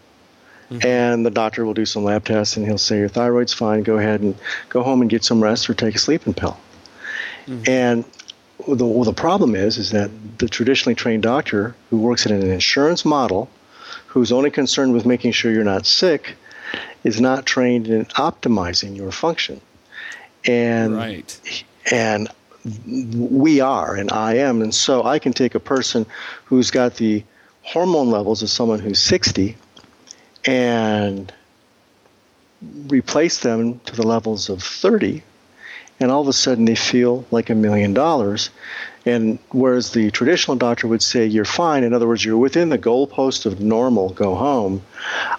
Mm-hmm. 0.71 0.87
And 0.87 1.27
the 1.27 1.31
doctor 1.31 1.65
will 1.65 1.75
do 1.75 1.87
some 1.87 2.03
lab 2.03 2.25
tests, 2.25 2.57
and 2.57 2.67
he'll 2.67 2.79
say 2.79 2.99
your 2.99 3.09
thyroid's 3.09 3.53
fine. 3.53 3.85
Go 3.85 3.99
ahead 3.99 4.21
and 4.21 4.35
go 4.69 4.83
home 4.83 5.01
and 5.01 5.09
get 5.09 5.23
some 5.23 5.41
rest, 5.41 5.71
or 5.71 5.75
take 5.75 5.95
a 5.95 5.99
sleeping 5.99 6.35
pill. 6.35 6.57
Mm-hmm. 7.47 7.71
And 7.71 8.05
the, 8.67 8.85
well, 8.85 9.05
the 9.05 9.13
problem 9.13 9.55
is 9.55 9.79
is 9.79 9.91
that 9.91 10.11
the 10.39 10.49
traditionally 10.49 10.95
trained 10.97 11.23
doctor 11.23 11.75
who 11.91 11.99
works 11.99 12.27
in 12.27 12.33
an 12.33 12.51
insurance 12.51 13.05
model, 13.05 13.49
who's 14.11 14.33
only 14.33 14.51
concerned 14.51 14.93
with 14.93 15.07
making 15.07 15.31
sure 15.31 15.53
you're 15.53 15.63
not 15.63 15.87
sick, 15.87 16.35
is 17.05 17.21
not 17.21 17.47
trained 17.47 17.87
in 17.87 18.05
optimizing 18.07 18.97
your 18.97 19.13
function. 19.13 19.61
And 20.45 20.97
right. 20.97 21.65
and 21.91 22.29
we 22.87 23.61
are, 23.61 23.95
and 23.95 24.11
I 24.11 24.35
am, 24.35 24.63
and 24.63 24.75
so 24.75 25.05
I 25.05 25.19
can 25.19 25.33
take 25.33 25.55
a 25.55 25.61
person 25.61 26.07
who's 26.45 26.71
got 26.71 26.97
the 26.97 27.23
hormone 27.63 28.11
levels 28.11 28.43
of 28.43 28.51
someone 28.51 28.81
who's 28.81 28.99
60 28.99 29.57
and 30.45 31.33
replace 32.89 33.39
them 33.39 33.81
to 33.87 33.95
the 33.95 34.07
levels 34.07 34.49
of 34.49 34.63
30 34.63 35.23
and 36.01 36.11
all 36.11 36.23
of 36.23 36.29
a 36.29 36.33
sudden 36.33 36.65
they 36.65 36.75
feel 36.75 37.25
like 37.31 37.51
a 37.51 37.55
million 37.55 37.93
dollars. 37.93 38.51
And 39.07 39.39
whereas 39.51 39.93
the 39.93 40.11
traditional 40.11 40.57
doctor 40.57 40.87
would 40.87 41.03
say 41.03 41.25
you're 41.25 41.47
fine, 41.47 41.85
in 41.85 41.95
other 41.95 42.07
words, 42.07 42.25
you're 42.25 42.37
within 42.37 42.69
the 42.69 42.79
goalpost 42.79 43.47
of 43.47 43.61
normal, 43.61 44.11
go 44.11 44.35
home, 44.35 44.83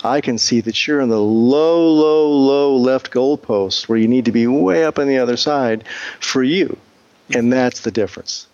I 0.03 0.21
can 0.21 0.39
see 0.39 0.61
that 0.61 0.87
you're 0.87 0.99
in 0.99 1.09
the 1.09 1.21
low, 1.21 1.87
low, 1.87 2.31
low 2.31 2.75
left 2.75 3.11
goalpost 3.11 3.87
where 3.87 3.99
you 3.99 4.07
need 4.07 4.25
to 4.25 4.31
be 4.31 4.47
way 4.47 4.83
up 4.83 4.97
on 4.97 5.07
the 5.07 5.19
other 5.19 5.37
side 5.37 5.83
for 6.19 6.41
you. 6.43 6.77
And 7.29 7.53
that's 7.53 7.81
the 7.81 7.91
difference. 7.91 8.47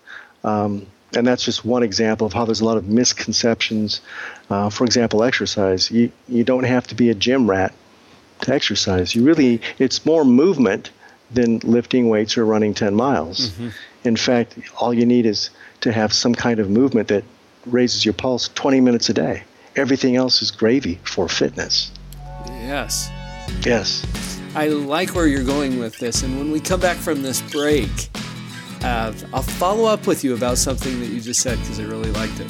Um, 0.43 0.87
and 1.15 1.25
that's 1.25 1.45
just 1.45 1.63
one 1.63 1.83
example 1.83 2.27
of 2.27 2.33
how 2.33 2.43
there's 2.43 2.61
a 2.61 2.65
lot 2.65 2.77
of 2.77 2.87
misconceptions. 2.87 4.01
Uh, 4.49 4.69
for 4.69 4.83
example, 4.83 5.23
exercise. 5.23 5.89
You, 5.89 6.11
you 6.27 6.43
don't 6.43 6.65
have 6.65 6.85
to 6.87 6.95
be 6.95 7.09
a 7.09 7.15
gym 7.15 7.49
rat 7.49 7.73
to 8.41 8.53
exercise. 8.53 9.15
You 9.15 9.23
really, 9.23 9.61
it's 9.79 10.05
more 10.05 10.25
movement 10.25 10.91
than 11.31 11.59
lifting 11.59 12.09
weights 12.09 12.37
or 12.37 12.45
running 12.45 12.73
10 12.73 12.93
miles. 12.93 13.49
Mm-hmm. 13.49 13.69
In 14.07 14.15
fact, 14.15 14.57
all 14.79 14.93
you 14.93 15.05
need 15.05 15.25
is 15.25 15.49
to 15.81 15.91
have 15.91 16.13
some 16.13 16.33
kind 16.33 16.59
of 16.59 16.69
movement 16.69 17.09
that 17.09 17.25
raises 17.65 18.05
your 18.05 18.13
pulse 18.13 18.47
20 18.55 18.79
minutes 18.79 19.09
a 19.09 19.13
day. 19.13 19.43
Everything 19.75 20.15
else 20.15 20.41
is 20.41 20.49
gravy 20.49 20.99
for 21.03 21.27
fitness. 21.27 21.91
Yes. 22.47 23.09
Yes. 23.65 24.05
I 24.55 24.69
like 24.69 25.13
where 25.13 25.27
you're 25.27 25.43
going 25.43 25.77
with 25.77 25.97
this. 25.97 26.23
And 26.23 26.37
when 26.37 26.51
we 26.51 26.61
come 26.61 26.79
back 26.79 26.95
from 26.95 27.21
this 27.21 27.41
break, 27.51 27.89
uh, 28.81 29.13
I'll 29.33 29.43
follow 29.43 29.85
up 29.85 30.07
with 30.07 30.23
you 30.23 30.33
about 30.33 30.57
something 30.57 30.99
that 31.01 31.07
you 31.07 31.19
just 31.19 31.41
said 31.41 31.59
because 31.59 31.79
I 31.79 31.83
really 31.83 32.11
liked 32.11 32.39
it. 32.39 32.49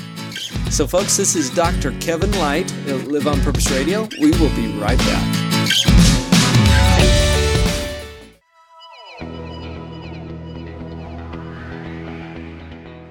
So, 0.71 0.85
folks, 0.85 1.17
this 1.17 1.35
is 1.35 1.49
Dr. 1.49 1.91
Kevin 1.99 2.31
Light 2.33 2.71
at 2.87 3.07
Live 3.07 3.27
on 3.27 3.41
Purpose 3.41 3.69
Radio. 3.71 4.07
We 4.21 4.31
will 4.31 4.55
be 4.55 4.67
right 4.79 4.99
back. 4.99 6.16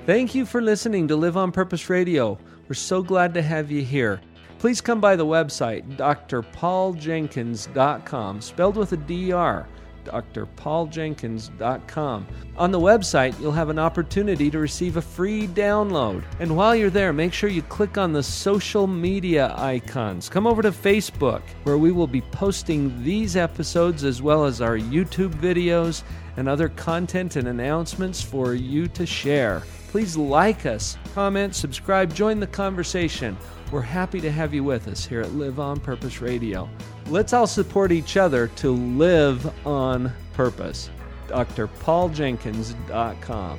Thank 0.07 0.35
you 0.37 0.47
for 0.47 0.63
listening 0.63 1.09
to 1.09 1.17
Live 1.17 1.37
on 1.37 1.51
Purpose 1.51 1.91
Radio. 1.91 2.39
We're 2.69 2.75
so 2.75 3.03
glad 3.03 3.35
to 3.35 3.43
have 3.43 3.73
you 3.73 3.83
here. 3.83 4.21
Please 4.61 4.81
come 4.81 5.01
by 5.01 5.17
the 5.17 5.27
website, 5.27 5.97
drpauljenkins.com, 5.97 8.41
spelled 8.41 8.77
with 8.77 8.93
a 8.93 8.99
D-R, 8.99 9.67
drpauljenkins.com. 10.05 12.27
On 12.57 12.71
the 12.71 12.79
website, 12.79 13.41
you'll 13.41 13.51
have 13.51 13.69
an 13.69 13.81
opportunity 13.81 14.49
to 14.49 14.61
receive 14.61 14.97
a 14.97 15.03
free 15.03 15.49
download. 15.49 16.23
And 16.39 16.57
while 16.57 16.77
you're 16.77 16.89
there, 16.89 17.13
make 17.13 17.33
sure 17.33 17.51
you 17.51 17.63
click 17.63 17.99
on 17.99 18.13
the 18.13 18.23
social 18.23 18.87
media 18.87 19.57
icons. 19.59 20.29
Come 20.29 20.47
over 20.47 20.63
to 20.63 20.71
Facebook, 20.71 21.43
where 21.65 21.79
we 21.79 21.91
will 21.91 22.07
be 22.07 22.21
posting 22.21 23.03
these 23.03 23.35
episodes 23.35 24.05
as 24.05 24.23
well 24.23 24.45
as 24.45 24.61
our 24.61 24.79
YouTube 24.79 25.35
videos 25.35 26.05
and 26.37 26.49
other 26.49 26.69
content 26.69 27.35
and 27.35 27.49
announcements 27.49 28.23
for 28.23 28.55
you 28.55 28.87
to 28.87 29.05
share. 29.05 29.65
Please 29.97 30.13
like 30.15 30.67
us, 30.67 30.99
comment, 31.15 31.55
subscribe, 31.55 32.13
join 32.13 32.39
the 32.39 32.47
conversation. 32.47 33.35
We're 33.73 33.81
happy 33.81 34.21
to 34.21 34.31
have 34.31 34.53
you 34.53 34.63
with 34.63 34.89
us 34.89 35.07
here 35.07 35.23
at 35.23 35.33
Live 35.33 35.59
on 35.59 35.81
Purpose 35.81 36.21
Radio. 36.21 36.69
Let's 37.07 37.33
all 37.33 37.47
support 37.47 37.93
each 37.93 38.19
other 38.19 38.49
to 38.57 38.73
live 38.73 39.51
on 39.67 40.13
purpose. 40.35 40.91
drpauljenkins.com. 41.29 43.59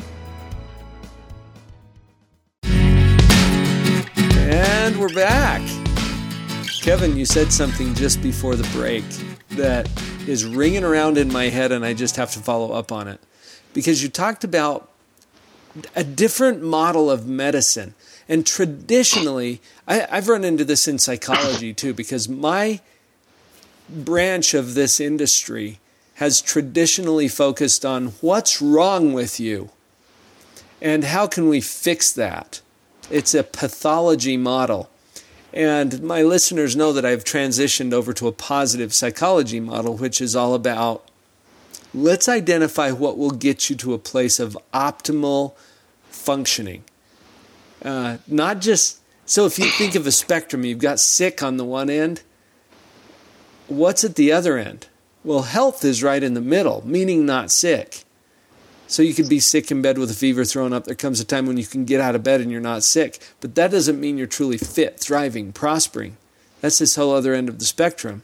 And 4.22 5.00
we're 5.00 5.15
back. 5.15 5.67
Kevin, 6.84 7.17
you 7.17 7.25
said 7.25 7.51
something 7.51 7.96
just 7.96 8.22
before 8.22 8.56
the 8.56 8.70
break 8.77 9.03
that 9.58 9.89
is 10.27 10.46
ringing 10.46 10.84
around 10.84 11.17
in 11.17 11.34
my 11.34 11.46
head, 11.46 11.72
and 11.72 11.84
I 11.84 11.96
just 11.96 12.15
have 12.17 12.29
to 12.34 12.39
follow 12.39 12.74
up 12.74 12.91
on 12.91 13.08
it. 13.08 13.20
Because 13.74 14.03
you 14.03 14.10
talked 14.10 14.44
about 14.44 14.91
a 15.96 16.03
different 16.03 16.62
model 16.63 17.10
of 17.10 17.27
medicine. 17.27 17.93
And 18.29 18.46
traditionally, 18.46 19.62
I, 19.88 20.05
have 20.10 20.27
run 20.27 20.43
into 20.43 20.65
this 20.65 20.88
in 20.88 21.00
psychology 21.00 21.74
too, 21.74 21.93
because 21.93 22.27
my 22.27 22.81
branch 23.89 24.53
of 24.53 24.74
this 24.74 25.00
industry 25.00 25.79
has 26.15 26.41
traditionally 26.41 27.27
focused 27.27 27.86
on 27.86 28.07
what's 28.22 28.62
wrong 28.62 29.13
with 29.13 29.39
you 29.39 29.69
and 30.81 31.05
how 31.05 31.27
can 31.27 31.48
we 31.48 31.62
fix 31.62 32.12
that. 32.12 32.62
It's 33.10 33.34
a 33.34 33.43
pathology 33.43 34.36
model. 34.36 34.89
And 35.53 36.01
my 36.03 36.22
listeners 36.24 36.75
know 36.75 36.91
that 36.93 37.05
I've 37.05 37.24
transitioned 37.24 37.93
over 37.93 38.13
to 38.13 38.27
a 38.27 38.31
positive 38.31 38.93
psychology 38.93 39.60
model, 39.60 39.96
which 39.96 40.19
is 40.19 40.36
all 40.36 40.53
about 40.53 41.07
let's 41.93 42.27
identify 42.27 42.91
what 42.91 43.17
will 43.17 43.31
get 43.31 43.69
you 43.69 43.75
to 43.77 43.93
a 43.93 44.00
place 44.00 44.39
of 44.39 44.57
optimal 44.74 45.53
functioning. 46.27 46.84
Uh, 47.81 48.17
not 48.27 48.60
just 48.60 49.00
so 49.25 49.46
if 49.46 49.57
you 49.57 49.69
think 49.72 49.96
of 49.96 50.05
a 50.05 50.12
spectrum, 50.12 50.65
you've 50.65 50.79
got 50.79 51.00
sick 51.00 51.41
on 51.41 51.55
the 51.55 51.63
one 51.63 51.89
end. 51.89 52.22
What's 53.69 54.03
at 54.03 54.15
the 54.15 54.34
other 54.34 54.57
end? 54.57 54.88
Well, 55.24 55.43
health 55.43 55.86
is 55.86 56.03
right 56.03 56.22
in 56.22 56.34
the 56.34 56.41
middle, 56.41 56.86
meaning 56.86 57.25
not 57.25 57.50
sick. 57.50 58.03
So 58.88 59.03
you 59.03 59.13
could 59.13 59.29
be 59.29 59.39
sick 59.39 59.72
in 59.72 59.81
bed 59.81 59.98
with 59.98 60.12
a 60.12 60.13
fever 60.13 60.43
thrown 60.43 60.74
up. 60.74 60.84
There 60.84 60.96
comes 60.96 61.22
a 61.22 61.25
time 61.25 61.46
when 61.46 61.55
you 61.55 61.65
can 61.65 61.86
get 61.86 62.01
out 62.01 62.15
of 62.15 62.24
bed 62.24 62.41
and 62.41 62.51
you're 62.51 62.60
not 62.60 62.84
sick. 62.84 63.19
But 63.39 63.55
that 63.55 63.72
doesn't 63.72 64.00
mean 64.00 64.17
you're 64.17 64.27
truly 64.27 64.57
fit, 64.57 65.00
thriving, 65.00 65.53
prospering. 65.53 66.17
That's 66.60 66.79
this 66.79 66.96
whole 66.98 67.13
other 67.13 67.34
end 67.34 67.48
of 67.48 67.60
the 67.60 67.65
spectrum. 67.65 68.24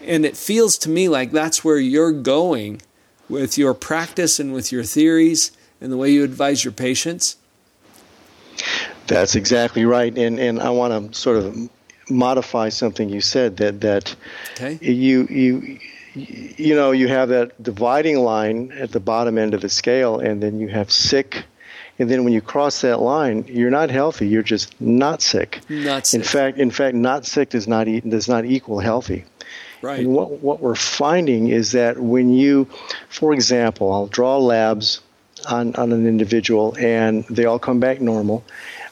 And 0.00 0.24
it 0.24 0.36
feels 0.36 0.78
to 0.78 0.88
me 0.88 1.08
like 1.08 1.32
that's 1.32 1.64
where 1.64 1.78
you're 1.78 2.12
going 2.12 2.82
with 3.28 3.58
your 3.58 3.74
practice 3.74 4.38
and 4.38 4.52
with 4.52 4.70
your 4.70 4.84
theories 4.84 5.50
and 5.80 5.92
the 5.92 5.96
way 5.96 6.10
you 6.10 6.24
advise 6.24 6.64
your 6.64 6.72
patients. 6.72 7.36
That's 9.06 9.36
exactly 9.36 9.84
right. 9.84 10.16
And, 10.16 10.38
and 10.38 10.60
I 10.60 10.70
want 10.70 11.12
to 11.12 11.18
sort 11.18 11.36
of 11.38 11.56
modify 12.10 12.68
something 12.68 13.08
you 13.08 13.20
said 13.20 13.56
that, 13.58 13.80
that 13.80 14.16
okay. 14.52 14.78
you, 14.80 15.26
you, 15.28 15.78
you 16.14 16.74
know, 16.74 16.92
you 16.92 17.08
have 17.08 17.28
that 17.28 17.62
dividing 17.62 18.18
line 18.18 18.72
at 18.72 18.92
the 18.92 19.00
bottom 19.00 19.38
end 19.38 19.54
of 19.54 19.60
the 19.60 19.68
scale, 19.68 20.18
and 20.18 20.42
then 20.42 20.58
you 20.58 20.68
have 20.68 20.90
sick. 20.90 21.44
And 21.98 22.10
then 22.10 22.24
when 22.24 22.32
you 22.32 22.40
cross 22.40 22.80
that 22.82 23.00
line, 23.00 23.44
you're 23.48 23.70
not 23.70 23.90
healthy. 23.90 24.28
You're 24.28 24.42
just 24.42 24.78
not 24.80 25.22
sick. 25.22 25.60
Not 25.68 26.06
sick. 26.06 26.20
In 26.20 26.24
fact, 26.24 26.58
in 26.58 26.70
fact, 26.70 26.94
not 26.94 27.26
sick 27.26 27.50
does 27.50 27.68
not 27.68 27.88
e- 27.88 28.00
does 28.00 28.28
not 28.28 28.44
equal 28.44 28.80
healthy. 28.80 29.24
Right. 29.82 30.00
And 30.00 30.14
what 30.14 30.42
what 30.42 30.60
we're 30.60 30.74
finding 30.74 31.48
is 31.48 31.72
that 31.72 31.98
when 31.98 32.30
you, 32.30 32.66
for 33.08 33.32
example, 33.32 33.92
I'll 33.92 34.08
draw 34.08 34.38
labs 34.38 35.00
on 35.48 35.74
on 35.76 35.92
an 35.92 36.06
individual, 36.06 36.76
and 36.78 37.24
they 37.24 37.44
all 37.44 37.58
come 37.58 37.80
back 37.80 38.00
normal, 38.00 38.44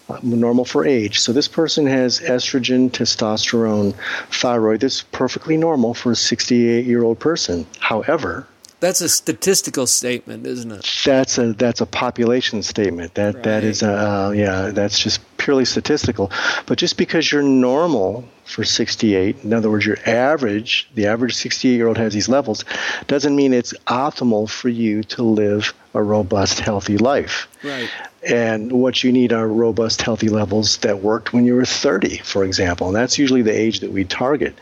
uh, 0.08 0.18
normal 0.22 0.64
for 0.64 0.86
age. 0.86 1.20
So 1.20 1.32
this 1.32 1.48
person 1.48 1.86
has 1.86 2.20
estrogen, 2.20 2.90
testosterone, 2.90 3.94
thyroid. 4.30 4.80
That's 4.80 5.02
perfectly 5.02 5.56
normal 5.56 5.94
for 5.94 6.12
a 6.12 6.16
68 6.16 6.86
year 6.86 7.02
old 7.02 7.18
person. 7.18 7.66
However, 7.80 8.46
that's 8.80 9.00
a 9.00 9.08
statistical 9.08 9.86
statement, 9.86 10.46
isn't 10.46 10.70
it? 10.70 10.86
That's 11.04 11.38
a 11.38 11.54
that's 11.54 11.80
a 11.80 11.86
population 11.86 12.62
statement. 12.62 13.14
That 13.14 13.34
right. 13.34 13.44
that 13.44 13.64
is 13.64 13.82
a 13.82 13.92
uh, 13.92 14.30
yeah. 14.30 14.70
That's 14.70 14.98
just 14.98 15.20
purely 15.44 15.66
statistical. 15.66 16.32
But 16.66 16.78
just 16.78 16.96
because 16.96 17.30
you're 17.30 17.42
normal 17.42 18.26
for 18.44 18.64
68, 18.64 19.44
in 19.44 19.52
other 19.52 19.70
words, 19.70 19.84
your 19.84 19.98
average, 20.06 20.88
the 20.94 21.06
average 21.06 21.34
68 21.34 21.74
year 21.74 21.86
old 21.86 21.98
has 21.98 22.14
these 22.14 22.28
levels, 22.28 22.64
doesn't 23.06 23.36
mean 23.36 23.52
it's 23.52 23.74
optimal 23.86 24.48
for 24.48 24.70
you 24.70 25.04
to 25.04 25.22
live 25.22 25.74
a 25.92 26.02
robust, 26.02 26.60
healthy 26.60 26.96
life. 26.96 27.46
Right. 27.62 27.90
And 28.26 28.72
what 28.72 29.04
you 29.04 29.12
need 29.12 29.32
are 29.32 29.46
robust, 29.46 30.00
healthy 30.00 30.28
levels 30.28 30.78
that 30.78 31.02
worked 31.02 31.34
when 31.34 31.44
you 31.44 31.54
were 31.54 31.66
30, 31.66 32.18
for 32.18 32.42
example. 32.42 32.86
And 32.86 32.96
that's 32.96 33.18
usually 33.18 33.42
the 33.42 33.56
age 33.56 33.80
that 33.80 33.92
we 33.92 34.04
target. 34.04 34.54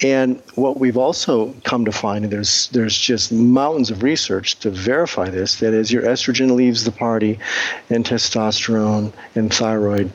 And 0.00 0.40
what 0.54 0.78
we've 0.78 0.96
also 0.96 1.52
come 1.64 1.84
to 1.84 1.92
find, 1.92 2.24
and 2.24 2.32
there's 2.32 2.68
there's 2.68 2.96
just 2.96 3.32
mountains 3.32 3.90
of 3.90 4.02
research 4.02 4.58
to 4.60 4.70
verify 4.70 5.28
this, 5.28 5.56
that 5.56 5.74
as 5.74 5.90
your 5.90 6.02
estrogen 6.02 6.54
leaves 6.54 6.84
the 6.84 6.92
party, 6.92 7.38
and 7.90 8.04
testosterone 8.04 9.12
and 9.34 9.52
thyroid, 9.52 10.12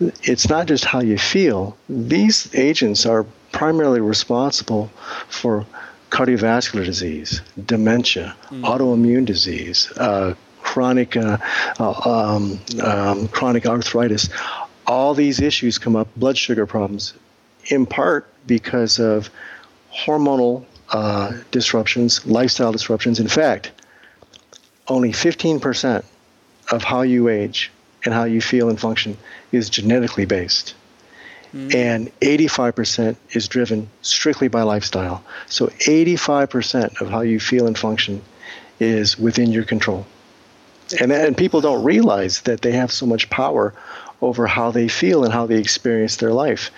it's 0.00 0.48
not 0.48 0.66
just 0.66 0.84
how 0.84 1.00
you 1.00 1.18
feel. 1.18 1.76
These 1.88 2.52
agents 2.54 3.06
are 3.06 3.24
primarily 3.52 4.00
responsible 4.00 4.90
for 5.28 5.64
cardiovascular 6.10 6.84
disease, 6.84 7.40
dementia, 7.66 8.34
mm. 8.50 8.62
autoimmune 8.62 9.24
disease, 9.24 9.92
uh, 9.96 10.34
chronic 10.60 11.16
uh, 11.16 11.38
uh, 11.78 12.34
um, 12.36 12.60
um, 12.82 13.28
chronic 13.28 13.66
arthritis. 13.66 14.28
All 14.86 15.14
these 15.14 15.40
issues 15.40 15.78
come 15.78 15.96
up, 15.96 16.08
blood 16.16 16.36
sugar 16.36 16.66
problems, 16.66 17.14
in 17.66 17.86
part 17.86 18.28
because 18.46 18.98
of 18.98 19.30
hormonal 19.92 20.64
uh, 20.90 21.32
disruptions, 21.50 22.24
lifestyle 22.26 22.72
disruptions. 22.72 23.20
In 23.20 23.28
fact, 23.28 23.70
only 24.88 25.12
15% 25.12 26.04
of 26.70 26.84
how 26.84 27.02
you 27.02 27.28
age 27.28 27.70
and 28.04 28.12
how 28.12 28.24
you 28.24 28.40
feel 28.40 28.68
and 28.68 28.78
function 28.78 29.16
is 29.52 29.70
genetically 29.70 30.26
based. 30.26 30.74
Mm. 31.54 31.74
And 31.74 32.20
85% 32.20 33.16
is 33.30 33.48
driven 33.48 33.88
strictly 34.02 34.48
by 34.48 34.62
lifestyle. 34.62 35.24
So 35.46 35.66
85% 35.66 37.00
of 37.00 37.08
how 37.10 37.20
you 37.20 37.40
feel 37.40 37.66
and 37.66 37.78
function 37.78 38.22
is 38.80 39.18
within 39.18 39.52
your 39.52 39.64
control. 39.64 40.06
And, 41.00 41.12
and 41.12 41.36
people 41.36 41.60
don't 41.60 41.82
realize 41.82 42.42
that 42.42 42.60
they 42.60 42.72
have 42.72 42.92
so 42.92 43.06
much 43.06 43.30
power 43.30 43.72
over 44.20 44.46
how 44.46 44.70
they 44.70 44.88
feel 44.88 45.24
and 45.24 45.32
how 45.32 45.46
they 45.46 45.58
experience 45.58 46.16
their 46.16 46.32
life 46.32 46.70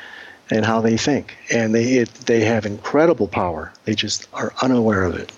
and 0.50 0.64
how 0.64 0.80
they 0.80 0.96
think. 0.96 1.36
And 1.50 1.74
they, 1.74 1.94
it, 1.94 2.12
they 2.26 2.40
have 2.44 2.66
incredible 2.66 3.28
power. 3.28 3.72
They 3.84 3.94
just 3.94 4.28
are 4.32 4.52
unaware 4.62 5.02
of 5.04 5.16
it. 5.16 5.32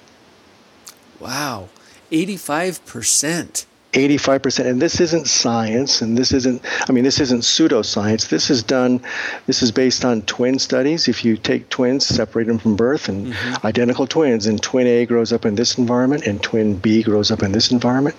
Wow. 1.20 1.68
85%. 2.10 3.66
85% 3.92 4.66
and 4.66 4.82
this 4.82 5.00
isn't 5.00 5.26
science 5.26 6.02
and 6.02 6.16
this 6.18 6.32
isn't 6.32 6.62
i 6.88 6.92
mean 6.92 7.04
this 7.04 7.20
isn't 7.20 7.40
pseudoscience. 7.40 8.28
This 8.28 8.50
is 8.50 8.62
done 8.62 9.00
this 9.46 9.62
is 9.62 9.72
based 9.72 10.04
on 10.04 10.22
twin 10.22 10.58
studies. 10.58 11.08
If 11.08 11.24
you 11.24 11.36
take 11.38 11.70
twins 11.70 12.04
separate 12.04 12.48
them 12.48 12.58
from 12.58 12.76
birth 12.76 13.08
and 13.08 13.28
mm-hmm. 13.28 13.66
identical 13.66 14.06
twins 14.06 14.46
and 14.46 14.62
twin 14.62 14.86
a 14.86 15.06
grows 15.06 15.32
up 15.32 15.46
in 15.46 15.54
this 15.54 15.78
environment 15.78 16.26
and 16.26 16.42
twin 16.42 16.76
b 16.76 17.02
grows 17.02 17.30
up 17.30 17.42
in 17.42 17.52
this 17.52 17.70
environment 17.70 18.14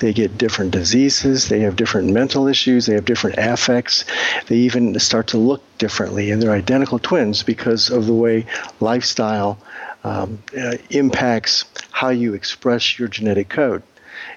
they 0.00 0.12
get 0.12 0.36
different 0.36 0.72
diseases 0.72 1.48
they 1.48 1.60
have 1.60 1.76
different 1.76 2.12
mental 2.12 2.46
issues 2.46 2.84
they 2.84 2.94
have 2.94 3.06
different 3.06 3.36
affects 3.38 4.04
they 4.48 4.56
even 4.56 4.98
start 5.00 5.26
to 5.26 5.38
look 5.38 5.62
differently 5.78 6.30
and 6.30 6.42
they're 6.42 6.52
identical 6.52 6.98
twins 6.98 7.42
because 7.42 7.90
of 7.90 8.06
the 8.06 8.14
way 8.14 8.44
lifestyle 8.80 9.58
um, 10.04 10.42
uh, 10.58 10.76
impacts 10.90 11.64
how 11.92 12.10
you 12.10 12.34
express 12.34 12.98
your 12.98 13.08
genetic 13.08 13.48
code 13.48 13.82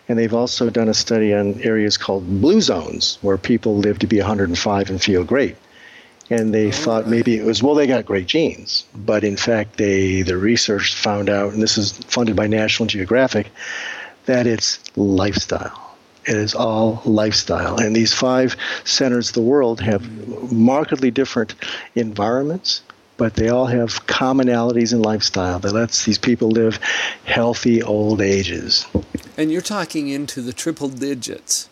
and 0.07 0.17
they've 0.17 0.33
also 0.33 0.69
done 0.69 0.89
a 0.89 0.93
study 0.93 1.33
on 1.33 1.61
areas 1.61 1.97
called 1.97 2.41
blue 2.41 2.61
zones 2.61 3.17
where 3.21 3.37
people 3.37 3.77
live 3.77 3.99
to 3.99 4.07
be 4.07 4.17
105 4.17 4.89
and 4.89 5.01
feel 5.01 5.23
great. 5.23 5.55
And 6.29 6.53
they 6.53 6.67
oh, 6.67 6.71
thought 6.71 7.07
maybe 7.07 7.37
it 7.37 7.45
was 7.45 7.63
well 7.63 7.75
they 7.75 7.87
got 7.87 8.05
great 8.05 8.27
genes, 8.27 8.85
but 8.95 9.23
in 9.23 9.37
fact 9.37 9.77
they 9.77 10.21
the 10.21 10.37
research 10.37 10.93
found 10.93 11.29
out, 11.29 11.53
and 11.53 11.61
this 11.61 11.77
is 11.77 11.91
funded 11.91 12.35
by 12.35 12.47
National 12.47 12.87
Geographic, 12.87 13.49
that 14.25 14.45
it's 14.45 14.79
lifestyle. 14.97 15.87
It 16.25 16.35
is 16.35 16.53
all 16.53 17.01
lifestyle. 17.05 17.77
And 17.77 17.95
these 17.95 18.13
five 18.13 18.57
centers 18.83 19.29
of 19.29 19.35
the 19.35 19.41
world 19.41 19.79
have 19.79 20.51
markedly 20.51 21.09
different 21.09 21.55
environments, 21.95 22.81
but 23.17 23.33
they 23.33 23.49
all 23.49 23.65
have 23.65 24.05
commonalities 24.05 24.93
in 24.93 25.01
lifestyle 25.01 25.59
that 25.59 25.73
lets 25.73 26.05
these 26.05 26.17
people 26.17 26.49
live 26.49 26.79
healthy 27.25 27.81
old 27.83 28.21
ages. 28.21 28.85
And 29.35 29.51
you're 29.51 29.61
talking 29.61 30.07
into 30.07 30.41
the 30.41 30.53
triple 30.53 30.89
digits. 30.89 31.69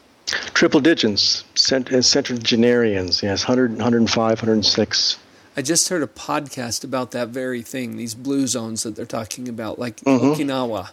Triple 0.54 0.80
digits, 0.80 1.44
cent- 1.54 1.92
uh, 1.94 2.02
centenarians, 2.02 3.22
yes, 3.22 3.44
100, 3.48 3.72
105, 3.72 4.18
106. 4.42 5.18
I 5.58 5.62
just 5.62 5.88
heard 5.90 6.04
a 6.04 6.08
podcast 6.08 6.84
about 6.84 7.12
that 7.12 7.30
very 7.30 7.62
thing, 7.62 7.96
these 7.96 8.16
blue 8.16 8.48
zones 8.48 8.84
that 8.84 8.96
they're 8.96 9.06
talking 9.06 9.48
about, 9.48 9.80
like 9.80 9.98
mm-hmm. 9.98 10.26
Okinawa, 10.26 10.90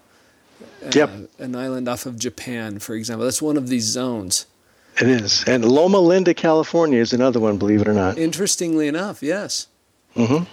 uh, 0.84 0.90
yep. 0.94 1.10
an 1.38 1.56
island 1.56 1.88
off 1.88 2.06
of 2.06 2.18
Japan, 2.18 2.78
for 2.78 2.94
example. 2.94 3.24
That's 3.24 3.42
one 3.42 3.56
of 3.56 3.68
these 3.68 3.84
zones. 3.84 4.46
It 5.00 5.08
is. 5.08 5.44
And 5.48 5.64
Loma 5.64 5.98
Linda, 5.98 6.34
California 6.34 7.00
is 7.00 7.12
another 7.12 7.40
one, 7.40 7.56
believe 7.56 7.80
it 7.80 7.88
or 7.88 7.94
not. 7.94 8.18
Interestingly 8.18 8.86
enough, 8.88 9.22
yes. 9.22 9.66
Mm-hmm. 10.16 10.44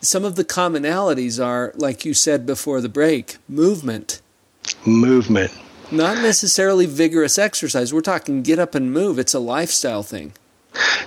Some 0.00 0.24
of 0.24 0.36
the 0.36 0.44
commonalities 0.44 1.42
are, 1.44 1.72
like 1.76 2.04
you 2.04 2.14
said 2.14 2.46
before 2.46 2.80
the 2.80 2.88
break, 2.88 3.38
movement. 3.48 4.20
Movement. 4.86 5.52
Not 5.90 6.18
necessarily 6.18 6.86
vigorous 6.86 7.38
exercise. 7.38 7.92
We're 7.92 8.00
talking 8.00 8.42
get 8.42 8.58
up 8.58 8.74
and 8.74 8.92
move. 8.92 9.18
It's 9.18 9.34
a 9.34 9.40
lifestyle 9.40 10.02
thing. 10.02 10.32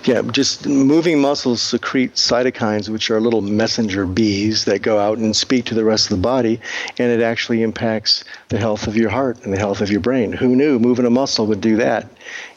Yeah, 0.05 0.21
just 0.21 0.67
moving 0.67 1.19
muscles 1.19 1.61
secrete 1.61 2.15
cytokines, 2.15 2.89
which 2.89 3.09
are 3.09 3.19
little 3.19 3.41
messenger 3.41 4.05
bees 4.05 4.65
that 4.65 4.81
go 4.81 4.99
out 4.99 5.17
and 5.17 5.35
speak 5.35 5.65
to 5.65 5.75
the 5.75 5.85
rest 5.85 6.11
of 6.11 6.17
the 6.17 6.21
body, 6.21 6.59
and 6.97 7.11
it 7.11 7.21
actually 7.21 7.61
impacts 7.61 8.23
the 8.49 8.57
health 8.57 8.87
of 8.87 8.97
your 8.97 9.09
heart 9.09 9.43
and 9.43 9.53
the 9.53 9.57
health 9.57 9.81
of 9.81 9.89
your 9.89 10.01
brain. 10.01 10.33
Who 10.33 10.55
knew 10.55 10.79
moving 10.79 11.05
a 11.05 11.09
muscle 11.09 11.47
would 11.47 11.61
do 11.61 11.77
that? 11.77 12.07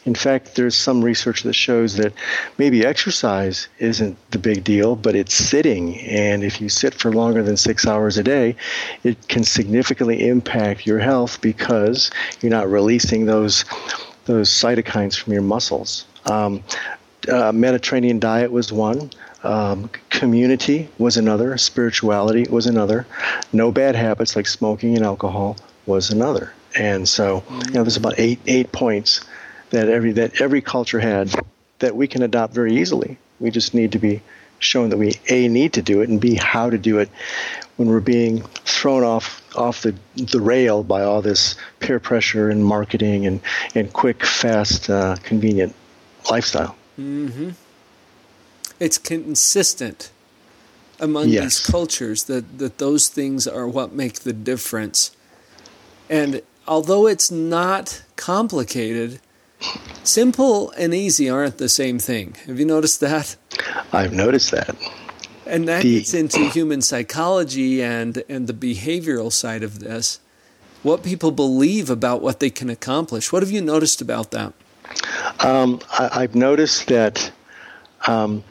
In 0.04 0.14
fact, 0.14 0.54
there's 0.54 0.76
some 0.76 1.04
research 1.04 1.42
that 1.42 1.54
shows 1.54 1.96
that 1.96 2.12
maybe 2.58 2.86
exercise 2.86 3.66
isn't 3.78 4.16
the 4.30 4.38
big 4.38 4.62
deal, 4.62 4.94
but 4.94 5.16
it's 5.16 5.34
sitting. 5.34 5.98
And 6.00 6.44
if 6.44 6.60
you 6.60 6.68
sit 6.68 6.94
for 6.94 7.12
longer 7.12 7.42
than 7.42 7.56
six 7.56 7.86
hours 7.86 8.16
a 8.16 8.22
day, 8.22 8.54
it 9.02 9.28
can 9.28 9.42
significantly 9.42 10.28
impact 10.28 10.86
your 10.86 11.00
health 11.00 11.40
because 11.40 12.10
you're 12.40 12.50
not 12.50 12.70
releasing 12.70 13.26
those 13.26 13.64
those 14.26 14.50
cytokines 14.50 15.16
from 15.16 15.32
your 15.32 15.42
muscles. 15.42 16.04
Um, 16.26 16.62
uh, 17.28 17.52
Mediterranean 17.52 18.18
diet 18.18 18.50
was 18.50 18.72
one. 18.72 19.10
Um, 19.42 19.90
community 20.10 20.88
was 20.98 21.16
another. 21.16 21.56
Spirituality 21.56 22.44
was 22.48 22.66
another. 22.66 23.06
No 23.52 23.70
bad 23.70 23.94
habits 23.94 24.34
like 24.34 24.46
smoking 24.46 24.96
and 24.96 25.04
alcohol 25.04 25.56
was 25.86 26.10
another. 26.10 26.52
And 26.76 27.08
so, 27.08 27.44
you 27.50 27.72
know, 27.72 27.82
there's 27.82 27.96
about 27.96 28.18
eight 28.18 28.40
eight 28.46 28.72
points 28.72 29.20
that 29.70 29.88
every 29.88 30.12
that 30.12 30.40
every 30.40 30.60
culture 30.60 31.00
had 31.00 31.32
that 31.78 31.96
we 31.96 32.06
can 32.06 32.22
adopt 32.22 32.54
very 32.54 32.76
easily. 32.76 33.18
We 33.40 33.50
just 33.50 33.74
need 33.74 33.92
to 33.92 33.98
be 33.98 34.22
shown 34.58 34.90
that 34.90 34.96
we 34.96 35.12
a 35.28 35.48
need 35.48 35.74
to 35.74 35.82
do 35.82 36.00
it 36.00 36.08
and 36.08 36.20
b 36.20 36.34
how 36.34 36.70
to 36.70 36.78
do 36.78 36.98
it 36.98 37.10
when 37.76 37.88
we're 37.88 38.00
being 38.00 38.40
thrown 38.64 39.04
off 39.04 39.42
off 39.56 39.82
the 39.82 39.94
the 40.16 40.40
rail 40.40 40.82
by 40.82 41.02
all 41.02 41.22
this 41.22 41.56
peer 41.80 42.00
pressure 42.00 42.48
and 42.50 42.64
marketing 42.64 43.26
and 43.26 43.40
and 43.74 43.92
quick, 43.92 44.24
fast, 44.24 44.90
uh, 44.90 45.16
convenient 45.22 45.74
lifestyle. 46.30 46.76
Mm-hmm. 46.98 47.50
It's 48.78 48.98
consistent 48.98 50.10
among 51.00 51.28
yes. 51.28 51.42
these 51.42 51.66
cultures 51.66 52.24
that, 52.24 52.58
that 52.58 52.78
those 52.78 53.08
things 53.08 53.46
are 53.46 53.68
what 53.68 53.92
make 53.92 54.20
the 54.20 54.32
difference. 54.32 55.14
And 56.08 56.42
although 56.66 57.06
it's 57.06 57.30
not 57.30 58.02
complicated, 58.16 59.20
simple 60.02 60.70
and 60.72 60.94
easy 60.94 61.28
aren't 61.28 61.58
the 61.58 61.68
same 61.68 61.98
thing. 61.98 62.36
Have 62.46 62.58
you 62.58 62.66
noticed 62.66 63.00
that? 63.00 63.36
I've 63.92 64.12
noticed 64.12 64.50
that. 64.52 64.76
And 65.46 65.68
that 65.68 65.82
the, 65.82 65.98
gets 65.98 66.14
into 66.14 66.48
human 66.48 66.82
psychology 66.82 67.82
and, 67.82 68.22
and 68.28 68.46
the 68.46 68.52
behavioral 68.52 69.32
side 69.32 69.62
of 69.62 69.78
this. 69.80 70.20
What 70.82 71.02
people 71.02 71.30
believe 71.30 71.90
about 71.90 72.20
what 72.20 72.40
they 72.40 72.50
can 72.50 72.70
accomplish. 72.70 73.32
What 73.32 73.42
have 73.42 73.50
you 73.50 73.60
noticed 73.60 74.00
about 74.00 74.30
that? 74.32 74.52
Um, 75.40 75.80
I, 75.98 76.22
have 76.22 76.34
noticed 76.34 76.88
that, 76.88 77.30
um, 78.06 78.42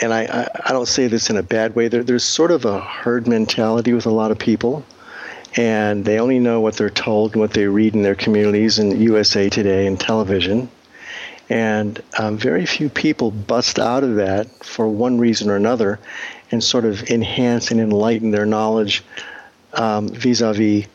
and 0.00 0.12
I, 0.12 0.24
I, 0.24 0.48
I, 0.66 0.72
don't 0.72 0.88
say 0.88 1.06
this 1.06 1.30
in 1.30 1.36
a 1.36 1.42
bad 1.42 1.74
way, 1.74 1.88
there, 1.88 2.02
there's 2.02 2.24
sort 2.24 2.50
of 2.50 2.64
a 2.64 2.80
herd 2.80 3.26
mentality 3.26 3.92
with 3.92 4.06
a 4.06 4.10
lot 4.10 4.30
of 4.30 4.38
people 4.38 4.84
and 5.56 6.04
they 6.04 6.18
only 6.20 6.38
know 6.38 6.60
what 6.60 6.76
they're 6.76 6.90
told 6.90 7.32
and 7.32 7.40
what 7.40 7.52
they 7.52 7.66
read 7.66 7.94
in 7.94 8.02
their 8.02 8.14
communities 8.14 8.78
in 8.78 9.00
USA 9.00 9.48
Today 9.48 9.86
and 9.86 9.98
television. 9.98 10.68
And 11.48 12.02
um, 12.18 12.36
very 12.36 12.66
few 12.66 12.88
people 12.88 13.30
bust 13.30 13.78
out 13.78 14.04
of 14.04 14.16
that 14.16 14.64
for 14.64 14.88
one 14.88 15.18
reason 15.18 15.48
or 15.48 15.56
another 15.56 15.98
and 16.50 16.62
sort 16.62 16.84
of 16.84 17.08
enhance 17.10 17.70
and 17.70 17.80
enlighten 17.80 18.32
their 18.32 18.46
knowledge 18.46 19.02
vis 19.72 20.40
a 20.40 20.52
vis 20.52 20.86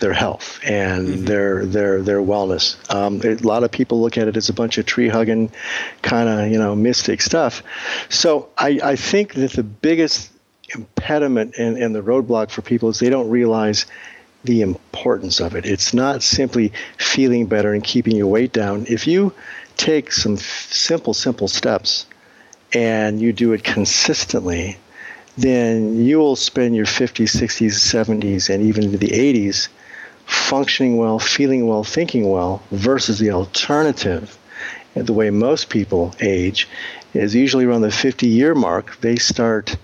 their 0.00 0.12
health 0.12 0.58
and 0.64 1.08
mm-hmm. 1.08 1.24
their 1.26 1.64
their 1.66 2.02
their 2.02 2.20
wellness. 2.20 2.76
Um, 2.92 3.20
a 3.24 3.34
lot 3.46 3.62
of 3.64 3.70
people 3.70 4.00
look 4.00 4.18
at 4.18 4.28
it 4.28 4.36
as 4.36 4.48
a 4.48 4.52
bunch 4.52 4.78
of 4.78 4.86
tree 4.86 5.08
hugging, 5.08 5.52
kind 6.02 6.28
of 6.28 6.50
you 6.50 6.58
know 6.58 6.74
mystic 6.74 7.22
stuff. 7.22 7.62
So 8.08 8.48
I, 8.58 8.80
I 8.82 8.96
think 8.96 9.34
that 9.34 9.52
the 9.52 9.62
biggest 9.62 10.30
impediment 10.74 11.54
and, 11.58 11.76
and 11.76 11.94
the 11.94 12.02
roadblock 12.02 12.50
for 12.50 12.62
people 12.62 12.88
is 12.88 12.98
they 12.98 13.10
don't 13.10 13.28
realize 13.28 13.86
the 14.44 14.62
importance 14.62 15.40
of 15.40 15.54
it. 15.54 15.66
It's 15.66 15.92
not 15.92 16.22
simply 16.22 16.72
feeling 16.96 17.46
better 17.46 17.74
and 17.74 17.84
keeping 17.84 18.16
your 18.16 18.26
weight 18.26 18.52
down. 18.52 18.86
If 18.88 19.06
you 19.06 19.34
take 19.76 20.12
some 20.12 20.34
f- 20.34 20.68
simple, 20.70 21.12
simple 21.12 21.48
steps 21.48 22.06
and 22.72 23.20
you 23.20 23.32
do 23.32 23.52
it 23.52 23.64
consistently, 23.64 24.78
then 25.36 26.04
you 26.04 26.18
will 26.18 26.36
spend 26.36 26.74
your 26.74 26.86
50s, 26.86 27.36
60s, 27.36 27.72
70s, 27.72 28.48
and 28.48 28.64
even 28.64 28.84
into 28.84 28.98
the 28.98 29.08
80s 29.08 29.68
functioning 30.30 30.96
well, 30.96 31.18
feeling 31.18 31.66
well, 31.66 31.84
thinking 31.84 32.30
well, 32.30 32.62
versus 32.70 33.18
the 33.18 33.30
alternative. 33.30 34.38
And 34.94 35.06
the 35.06 35.12
way 35.12 35.30
most 35.30 35.68
people 35.68 36.14
age 36.20 36.68
is 37.14 37.34
usually 37.34 37.64
around 37.64 37.82
the 37.82 37.90
50 37.90 38.26
year 38.26 38.54
mark, 38.54 38.96
they 39.00 39.16
start 39.16 39.76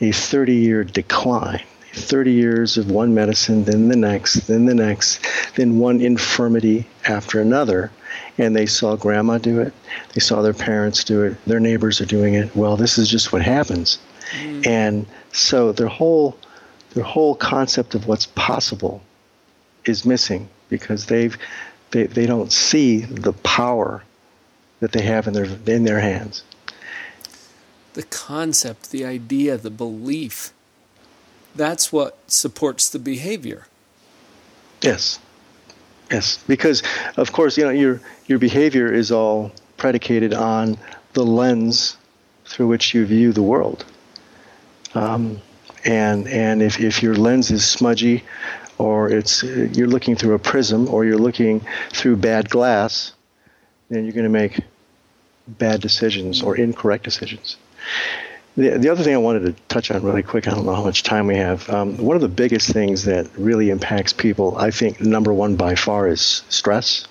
a 0.00 0.12
30 0.12 0.54
year 0.54 0.84
decline. 0.84 1.62
30 1.92 2.32
years 2.32 2.76
of 2.76 2.90
one 2.90 3.14
medicine, 3.14 3.62
then 3.64 3.86
the 3.86 3.94
next, 3.94 4.48
then 4.48 4.66
the 4.66 4.74
next, 4.74 5.20
then 5.54 5.78
one 5.78 6.00
infirmity 6.00 6.88
after 7.04 7.40
another. 7.40 7.92
And 8.36 8.56
they 8.56 8.66
saw 8.66 8.96
grandma 8.96 9.38
do 9.38 9.60
it, 9.60 9.72
they 10.12 10.20
saw 10.20 10.42
their 10.42 10.54
parents 10.54 11.04
do 11.04 11.22
it, 11.22 11.44
their 11.44 11.60
neighbors 11.60 12.00
are 12.00 12.06
doing 12.06 12.34
it. 12.34 12.54
Well, 12.56 12.76
this 12.76 12.98
is 12.98 13.08
just 13.08 13.32
what 13.32 13.42
happens. 13.42 13.98
Mm. 14.32 14.66
And 14.66 15.06
so 15.32 15.70
their 15.70 15.86
whole 15.86 16.36
their 16.94 17.04
whole 17.04 17.36
concept 17.36 17.94
of 17.94 18.08
what's 18.08 18.26
possible 18.26 19.00
is 19.84 20.04
missing 20.04 20.48
because 20.68 21.06
they've 21.06 21.36
they, 21.90 22.04
they 22.06 22.26
don't 22.26 22.52
see 22.52 23.00
the 23.00 23.32
power 23.32 24.02
that 24.80 24.92
they 24.92 25.02
have 25.02 25.26
in 25.26 25.32
their 25.32 25.46
in 25.66 25.84
their 25.84 26.00
hands 26.00 26.42
the 27.94 28.02
concept, 28.02 28.90
the 28.90 29.04
idea, 29.04 29.56
the 29.56 29.70
belief. 29.70 30.52
That's 31.54 31.92
what 31.92 32.18
supports 32.26 32.90
the 32.90 32.98
behavior. 32.98 33.66
Yes. 34.82 35.18
Yes, 36.10 36.38
because 36.46 36.82
of 37.16 37.32
course, 37.32 37.56
you 37.56 37.64
know, 37.64 37.70
your 37.70 38.00
your 38.26 38.38
behavior 38.38 38.92
is 38.92 39.10
all 39.10 39.52
predicated 39.78 40.34
on 40.34 40.76
the 41.14 41.24
lens 41.24 41.96
through 42.44 42.66
which 42.66 42.92
you 42.92 43.06
view 43.06 43.32
the 43.32 43.42
world. 43.42 43.86
Um, 44.94 45.40
and 45.84 46.28
and 46.28 46.62
if, 46.62 46.78
if 46.78 47.02
your 47.02 47.14
lens 47.14 47.50
is 47.50 47.66
smudgy, 47.66 48.22
or 48.78 49.10
it's 49.10 49.42
you're 49.42 49.88
looking 49.88 50.16
through 50.16 50.34
a 50.34 50.38
prism, 50.38 50.88
or 50.88 51.04
you're 51.04 51.18
looking 51.18 51.64
through 51.90 52.16
bad 52.16 52.48
glass, 52.48 53.12
then 53.90 54.04
you're 54.04 54.12
going 54.12 54.24
to 54.24 54.30
make 54.30 54.60
bad 55.46 55.80
decisions 55.80 56.42
or 56.42 56.56
incorrect 56.56 57.04
decisions. 57.04 57.56
The, 58.56 58.78
the 58.78 58.88
other 58.88 59.02
thing 59.02 59.14
I 59.14 59.18
wanted 59.18 59.46
to 59.46 59.52
touch 59.68 59.90
on 59.90 60.02
really 60.02 60.22
quick, 60.22 60.46
I 60.46 60.52
don't 60.52 60.64
know 60.64 60.74
how 60.74 60.84
much 60.84 61.02
time 61.02 61.26
we 61.26 61.36
have. 61.36 61.68
Um, 61.68 61.96
one 61.98 62.14
of 62.14 62.22
the 62.22 62.28
biggest 62.28 62.72
things 62.72 63.04
that 63.04 63.28
really 63.36 63.70
impacts 63.70 64.12
people, 64.12 64.56
I 64.56 64.70
think, 64.70 65.00
number 65.00 65.32
one 65.32 65.56
by 65.56 65.74
far 65.74 66.06
is 66.06 66.42
stress. 66.48 67.06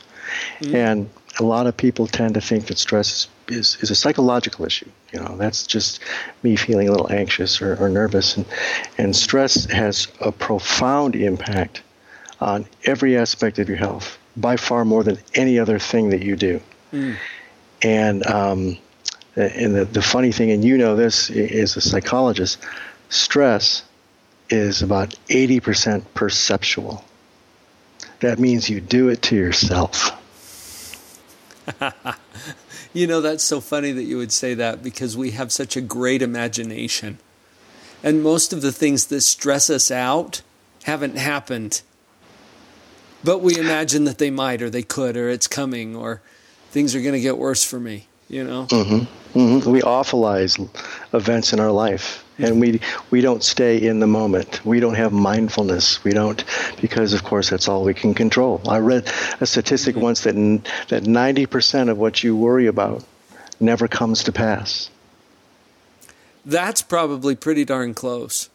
Mm-hmm. 0.60 0.76
And 0.76 1.10
a 1.40 1.44
lot 1.44 1.68
of 1.68 1.76
people 1.76 2.08
tend 2.08 2.36
to 2.36 2.42
think 2.42 2.68
that 2.68 2.78
stress 2.78 3.28
is, 3.48 3.58
is, 3.58 3.78
is, 3.82 3.92
a 3.92 3.96
psychological 3.96 4.66
issue. 4.66 4.90
You 5.12 5.20
know, 5.20 5.36
that's 5.38 5.66
just 5.66 6.00
me 6.44 6.56
feeling 6.56 6.88
a 6.88 6.92
little 6.92 7.12
anxious 7.12 7.62
or, 7.62 7.76
or 7.76 7.90
nervous. 7.90 8.38
And, 8.38 8.46
and 8.98 9.16
stress 9.16 9.66
has 9.66 10.08
a 10.22 10.32
profound 10.32 11.16
impact 11.16 11.82
on 12.40 12.66
every 12.84 13.18
aspect 13.18 13.60
of 13.60 13.68
your 13.68 13.78
health, 13.78 14.18
by 14.36 14.58
far 14.58 14.86
more 14.86 15.04
than 15.04 15.18
any 15.34 15.60
other 15.60 15.80
thing 15.80 16.10
that 16.10 16.22
you 16.22 16.36
do. 16.36 16.62
Mm. 16.92 17.16
And 17.82 18.28
um, 18.28 18.78
and 19.36 19.76
the, 19.76 19.86
the 19.86 20.02
funny 20.02 20.32
thing, 20.32 20.52
and 20.52 20.64
you 20.64 20.78
know 20.78 20.96
this 20.96 21.32
as 21.32 21.76
a 21.76 21.82
psychologist, 21.82 22.60
stress 23.10 23.84
is 24.50 24.82
about 24.82 25.16
80% 25.28 26.04
perceptual. 26.14 27.04
That 28.20 28.38
means 28.38 28.70
you 28.70 28.80
do 28.80 29.10
it 29.10 29.24
to 29.24 29.36
yourself. 29.36 30.12
you 32.94 33.08
know, 33.08 33.22
that's 33.22 33.44
so 33.44 33.62
funny 33.62 33.92
that 33.92 34.04
you 34.04 34.18
would 34.18 34.32
say 34.32 34.54
that 34.54 34.84
because 34.84 35.16
we 35.16 35.32
have 35.32 35.52
such 35.52 35.76
a 35.76 35.82
great 35.82 36.22
imagination. 36.22 37.20
And 38.04 38.22
most 38.22 38.54
of 38.54 38.62
the 38.62 38.72
things 38.72 39.08
that 39.08 39.22
stress 39.22 39.70
us 39.70 39.90
out 39.90 40.42
haven't 40.84 41.18
happened. 41.18 41.82
But 43.24 43.40
we 43.40 43.58
imagine 43.58 44.04
that 44.04 44.18
they 44.18 44.30
might, 44.30 44.62
or 44.62 44.70
they 44.70 44.84
could, 44.84 45.16
or 45.16 45.30
it's 45.30 45.48
coming, 45.48 45.96
or 45.96 46.22
things 46.72 46.94
are 46.94 47.02
going 47.02 47.14
to 47.14 47.22
get 47.22 47.38
worse 47.38 47.64
for 47.64 47.80
me 47.80 48.08
you 48.34 48.44
know. 48.44 48.66
Mm-hmm. 48.66 49.40
Mm-hmm. 49.40 49.72
We 49.72 49.82
awfulize 49.82 50.60
events 51.14 51.54
in 51.54 51.60
our 51.60 51.72
life, 51.72 52.26
and 52.38 52.60
we 52.60 52.82
we 53.12 53.22
don't 53.22 53.44
stay 53.44 53.78
in 53.78 54.00
the 54.00 54.08
moment. 54.08 54.66
We 54.66 54.80
don't 54.80 54.96
have 54.96 55.12
mindfulness. 55.12 56.04
We 56.04 56.12
don't 56.12 56.44
because, 56.82 57.14
of 57.14 57.24
course, 57.24 57.50
that's 57.50 57.68
all 57.68 57.84
we 57.84 57.94
can 57.94 58.14
control. 58.14 58.62
I 58.68 58.80
read 58.80 59.12
a 59.40 59.46
statistic 59.46 59.96
once 59.96 60.22
that 60.22 60.36
that 60.90 61.06
ninety 61.06 61.46
percent 61.46 61.90
of 61.90 61.98
what 61.98 62.24
you 62.24 62.36
worry 62.36 62.68
about 62.68 63.04
never 63.60 63.88
comes 63.88 64.24
to 64.24 64.32
pass. 64.32 64.90
That's 66.46 66.82
probably 66.82 67.36
pretty 67.36 67.66
darn 67.66 67.94
close, 67.94 68.50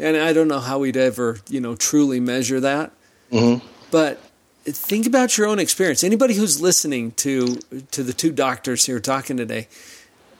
and 0.00 0.16
I 0.16 0.32
don't 0.32 0.48
know 0.48 0.60
how 0.60 0.80
we'd 0.80 0.96
ever, 0.96 1.38
you 1.48 1.60
know, 1.60 1.76
truly 1.76 2.20
measure 2.20 2.60
that. 2.60 2.90
Mm-hmm. 3.30 3.64
But 3.90 4.20
think 4.64 5.06
about 5.06 5.38
your 5.38 5.46
own 5.46 5.58
experience. 5.58 6.02
Anybody 6.02 6.34
who's 6.34 6.60
listening 6.60 7.12
to 7.12 7.56
to 7.92 8.02
the 8.02 8.12
two 8.12 8.32
doctors 8.32 8.86
here 8.86 8.98
talking 8.98 9.36
today, 9.36 9.68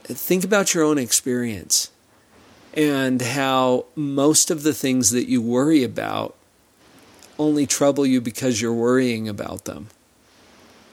think 0.05 0.45
about 0.45 0.75
your 0.75 0.83
own 0.83 0.99
experience 0.99 1.91
and 2.75 3.23
how 3.23 3.87
most 3.95 4.51
of 4.51 4.63
the 4.63 4.75
things 4.75 5.11
that 5.11 5.29
you 5.29 5.41
worry 5.41 5.83
about 5.85 6.35
only 7.39 7.67
trouble 7.67 8.05
you 8.05 8.21
because 8.21 8.61
you're 8.61 8.73
worrying 8.73 9.29
about 9.29 9.65
them. 9.65 9.89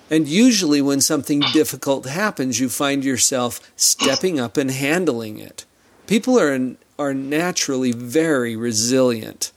And 0.09 0.27
usually, 0.27 0.81
when 0.81 0.99
something 0.99 1.39
difficult 1.53 2.05
happens, 2.05 2.59
you 2.59 2.67
find 2.67 3.03
yourself 3.03 3.71
stepping 3.77 4.39
up 4.39 4.57
and 4.57 4.69
handling 4.69 5.39
it. 5.39 5.65
People 6.05 6.37
are, 6.37 6.75
are 6.99 7.13
naturally 7.13 7.93
very 7.93 8.55
resilient. 8.55 9.53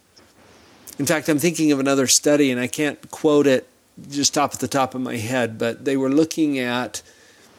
In 0.97 1.07
fact, 1.07 1.29
I'm 1.29 1.41
thinking 1.41 1.73
of 1.73 1.81
another 1.81 2.07
study, 2.07 2.53
and 2.53 2.61
I 2.61 2.69
can't 2.69 3.11
quote 3.11 3.49
it 3.49 3.67
just 4.09 4.35
top 4.35 4.55
at 4.55 4.61
the 4.61 4.69
top 4.69 4.95
of 4.95 5.01
my 5.01 5.17
head, 5.17 5.59
but 5.59 5.85
they 5.85 5.97
were 5.97 6.11
looking 6.11 6.59
at 6.59 7.03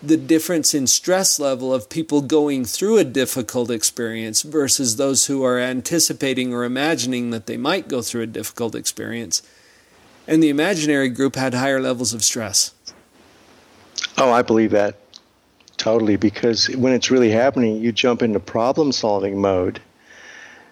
the 0.02 0.18
difference 0.18 0.74
in 0.74 0.88
stress 0.88 1.40
level 1.40 1.74
of 1.74 1.90
people 1.90 2.22
going 2.22 2.66
through 2.66 2.98
a 2.98 3.04
difficult 3.04 3.72
experience 3.72 4.42
versus 4.42 4.98
those 4.98 5.26
who 5.26 5.44
are 5.44 5.60
anticipating 5.60 6.54
or 6.54 6.64
imagining 6.64 7.32
that 7.32 7.46
they 7.48 7.58
might 7.58 7.88
go 7.88 8.02
through 8.02 8.22
a 8.22 8.28
difficult 8.28 8.76
experience. 8.76 9.42
And 10.28 10.42
the 10.42 10.50
imaginary 10.50 11.10
group 11.10 11.36
had 11.36 11.54
higher 11.54 11.80
levels 11.80 12.14
of 12.14 12.24
stress. 12.24 12.74
Oh, 14.18 14.32
I 14.32 14.42
believe 14.42 14.72
that 14.72 14.98
totally 15.78 16.16
because 16.16 16.70
when 16.70 16.94
it's 16.94 17.12
really 17.12 17.30
happening, 17.30 17.78
you 17.78 17.92
jump 17.92 18.22
into 18.22 18.40
problem 18.40 18.92
solving 18.92 19.40
mode 19.40 19.82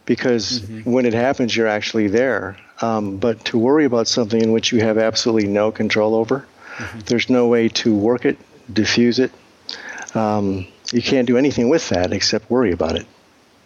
because 0.06 0.62
mm-hmm. 0.62 0.92
when 0.92 1.06
it 1.06 1.14
happens, 1.14 1.56
you're 1.56 1.68
actually 1.68 2.08
there. 2.08 2.58
Um, 2.82 3.18
but 3.18 3.44
to 3.46 3.58
worry 3.58 3.86
about 3.86 4.08
something 4.08 4.42
in 4.42 4.52
which 4.52 4.72
you 4.72 4.82
have 4.82 4.98
absolutely 4.98 5.48
no 5.48 5.72
control 5.72 6.16
over, 6.16 6.46
mm-hmm. 6.76 7.00
there's 7.06 7.30
no 7.30 7.48
way 7.48 7.70
to 7.70 7.96
work 7.96 8.26
it, 8.26 8.38
diffuse 8.72 9.20
it. 9.20 9.32
Um, 10.16 10.68
you 10.92 11.02
can't 11.02 11.28
do 11.28 11.38
anything 11.38 11.70
with 11.70 11.90
that 11.90 12.14
except 12.14 12.50
worry 12.50 12.72
about 12.72 12.96
it. 12.96 13.08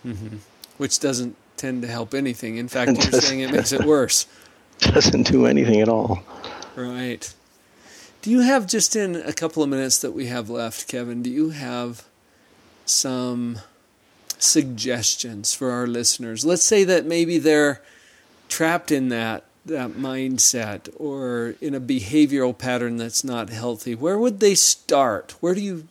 Mm-hmm. 0.05 0.37
Which 0.77 0.99
doesn't 0.99 1.35
tend 1.57 1.81
to 1.81 1.87
help 1.87 2.13
anything. 2.13 2.57
In 2.57 2.67
fact, 2.67 2.91
you're 3.11 3.21
saying 3.21 3.41
it 3.41 3.51
makes 3.51 3.71
it 3.71 3.83
worse. 3.85 4.27
Doesn't 4.79 5.23
do 5.23 5.45
anything 5.45 5.81
at 5.81 5.89
all. 5.89 6.23
Right. 6.75 7.33
Do 8.21 8.31
you 8.31 8.41
have 8.41 8.67
just 8.67 8.95
in 8.95 9.15
a 9.15 9.33
couple 9.33 9.63
of 9.63 9.69
minutes 9.69 9.99
that 9.99 10.11
we 10.11 10.27
have 10.27 10.49
left, 10.49 10.87
Kevin? 10.87 11.23
Do 11.23 11.29
you 11.29 11.49
have 11.49 12.05
some 12.85 13.59
suggestions 14.37 15.53
for 15.53 15.71
our 15.71 15.87
listeners? 15.87 16.45
Let's 16.45 16.63
say 16.63 16.83
that 16.83 17.05
maybe 17.05 17.39
they're 17.39 17.81
trapped 18.47 18.91
in 18.91 19.09
that 19.09 19.46
that 19.67 19.91
mindset 19.91 20.89
or 20.97 21.55
in 21.61 21.75
a 21.75 21.79
behavioral 21.79 22.57
pattern 22.57 22.97
that's 22.97 23.23
not 23.23 23.49
healthy. 23.49 23.95
Where 23.95 24.17
would 24.17 24.39
they 24.39 24.55
start? 24.55 25.35
Where 25.39 25.53
do 25.53 25.61
you 25.61 25.87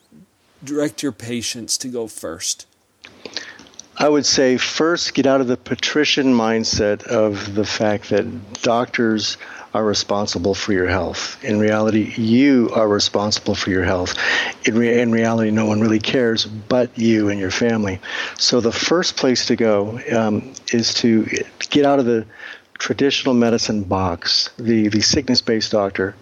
direct 0.63 1.03
your 1.03 1.13
patients 1.13 1.79
to 1.79 1.89
go 1.89 2.07
first? 2.07 2.67
I 3.99 4.09
would 4.09 4.27
say 4.27 4.59
first 4.59 5.15
get 5.15 5.27
out 5.27 5.41
of 5.41 5.47
the 5.47 5.57
patrician 5.57 6.35
mindset 6.35 7.03
of 7.05 7.55
the 7.55 7.65
fact 7.65 8.11
that 8.11 8.63
doctors 8.63 9.39
are 9.73 9.85
responsible 9.85 10.55
for 10.55 10.73
your 10.73 10.87
health. 10.87 11.43
In 11.45 11.59
reality, 11.59 12.13
you 12.17 12.71
are 12.75 12.89
responsible 12.89 13.55
for 13.55 13.69
your 13.69 13.85
health. 13.85 14.15
In, 14.67 14.79
re- 14.79 15.01
in 15.01 15.13
reality, 15.13 15.51
no 15.51 15.67
one 15.67 15.81
really 15.81 15.99
cares 15.99 16.47
but 16.47 16.99
you 16.99 17.29
and 17.29 17.39
your 17.39 17.51
family. 17.51 18.01
So 18.39 18.61
the 18.61 18.73
first 18.73 19.17
place 19.17 19.45
to 19.47 19.57
go 19.57 20.01
um, 20.13 20.55
is 20.73 20.95
to 20.95 21.27
get 21.71 21.85
out 21.85 21.99
of 21.99 22.07
the 22.07 22.27
traditional 22.79 23.35
medicine 23.35 23.83
box, 23.83 24.51
the, 24.59 24.89
the 24.89 25.01
sickness 25.01 25.41
based 25.41 25.73
doctor. 25.73 26.15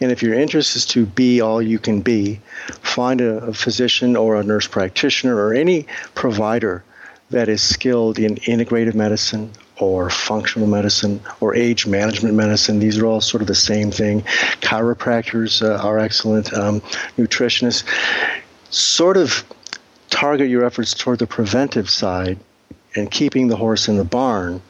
And 0.00 0.12
if 0.12 0.22
your 0.22 0.34
interest 0.34 0.76
is 0.76 0.84
to 0.86 1.06
be 1.06 1.40
all 1.40 1.62
you 1.62 1.78
can 1.78 2.02
be, 2.02 2.40
find 2.82 3.20
a, 3.20 3.38
a 3.38 3.52
physician 3.52 4.16
or 4.16 4.36
a 4.36 4.42
nurse 4.42 4.66
practitioner 4.66 5.36
or 5.36 5.54
any 5.54 5.86
provider 6.14 6.84
that 7.30 7.48
is 7.48 7.62
skilled 7.62 8.18
in 8.18 8.36
integrative 8.36 8.94
medicine 8.94 9.50
or 9.78 10.10
functional 10.10 10.68
medicine 10.68 11.20
or 11.40 11.54
age 11.54 11.86
management 11.86 12.34
medicine. 12.34 12.78
These 12.78 12.98
are 12.98 13.06
all 13.06 13.20
sort 13.20 13.40
of 13.40 13.48
the 13.48 13.54
same 13.54 13.90
thing. 13.90 14.22
Chiropractors 14.62 15.62
uh, 15.62 15.82
are 15.82 15.98
excellent, 15.98 16.52
um, 16.54 16.80
nutritionists. 17.18 17.84
Sort 18.70 19.16
of 19.16 19.44
target 20.10 20.48
your 20.48 20.64
efforts 20.64 20.94
toward 20.94 21.18
the 21.18 21.26
preventive 21.26 21.90
side 21.90 22.38
and 22.94 23.10
keeping 23.10 23.48
the 23.48 23.56
horse 23.56 23.88
in 23.88 23.96
the 23.96 24.04
barn 24.04 24.62